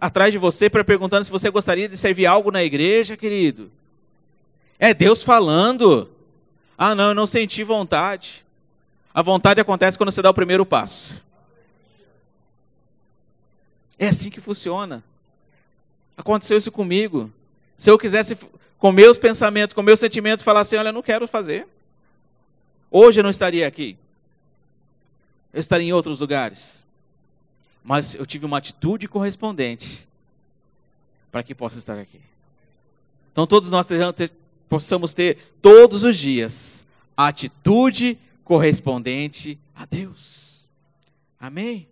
atrás 0.00 0.32
de 0.32 0.38
você 0.38 0.70
para 0.70 0.82
perguntando 0.82 1.24
se 1.24 1.30
você 1.30 1.50
gostaria 1.50 1.88
de 1.88 1.96
servir 1.96 2.26
algo 2.26 2.50
na 2.50 2.64
igreja, 2.64 3.16
querido, 3.16 3.70
é 4.78 4.94
Deus 4.94 5.22
falando. 5.22 6.10
Ah, 6.76 6.94
não, 6.94 7.08
eu 7.10 7.14
não 7.14 7.26
senti 7.26 7.62
vontade. 7.62 8.44
A 9.12 9.22
vontade 9.22 9.60
acontece 9.60 9.96
quando 9.96 10.10
você 10.10 10.22
dá 10.22 10.30
o 10.30 10.34
primeiro 10.34 10.64
passo. 10.64 11.22
É 13.98 14.08
assim 14.08 14.30
que 14.30 14.40
funciona. 14.40 15.04
Aconteceu 16.16 16.56
isso 16.56 16.72
comigo. 16.72 17.30
Se 17.76 17.90
eu 17.90 17.98
quisesse, 17.98 18.36
com 18.78 18.90
meus 18.90 19.18
pensamentos, 19.18 19.74
com 19.74 19.82
meus 19.82 20.00
sentimentos, 20.00 20.42
falar 20.42 20.60
assim: 20.60 20.76
olha, 20.76 20.88
eu 20.88 20.92
não 20.92 21.02
quero 21.02 21.28
fazer. 21.28 21.66
Hoje 22.96 23.18
eu 23.18 23.24
não 23.24 23.30
estaria 23.30 23.66
aqui. 23.66 23.96
Eu 25.52 25.58
estaria 25.58 25.88
em 25.88 25.92
outros 25.92 26.20
lugares. 26.20 26.84
Mas 27.82 28.14
eu 28.14 28.24
tive 28.24 28.46
uma 28.46 28.58
atitude 28.58 29.08
correspondente 29.08 30.06
para 31.32 31.42
que 31.42 31.56
possa 31.56 31.76
estar 31.76 31.98
aqui. 31.98 32.20
Então 33.32 33.48
todos 33.48 33.68
nós 33.68 33.84
ter, 33.84 34.30
possamos 34.68 35.12
ter 35.12 35.38
todos 35.60 36.04
os 36.04 36.16
dias 36.16 36.86
a 37.16 37.26
atitude 37.26 38.16
correspondente 38.44 39.58
a 39.74 39.84
Deus. 39.84 40.64
Amém? 41.40 41.88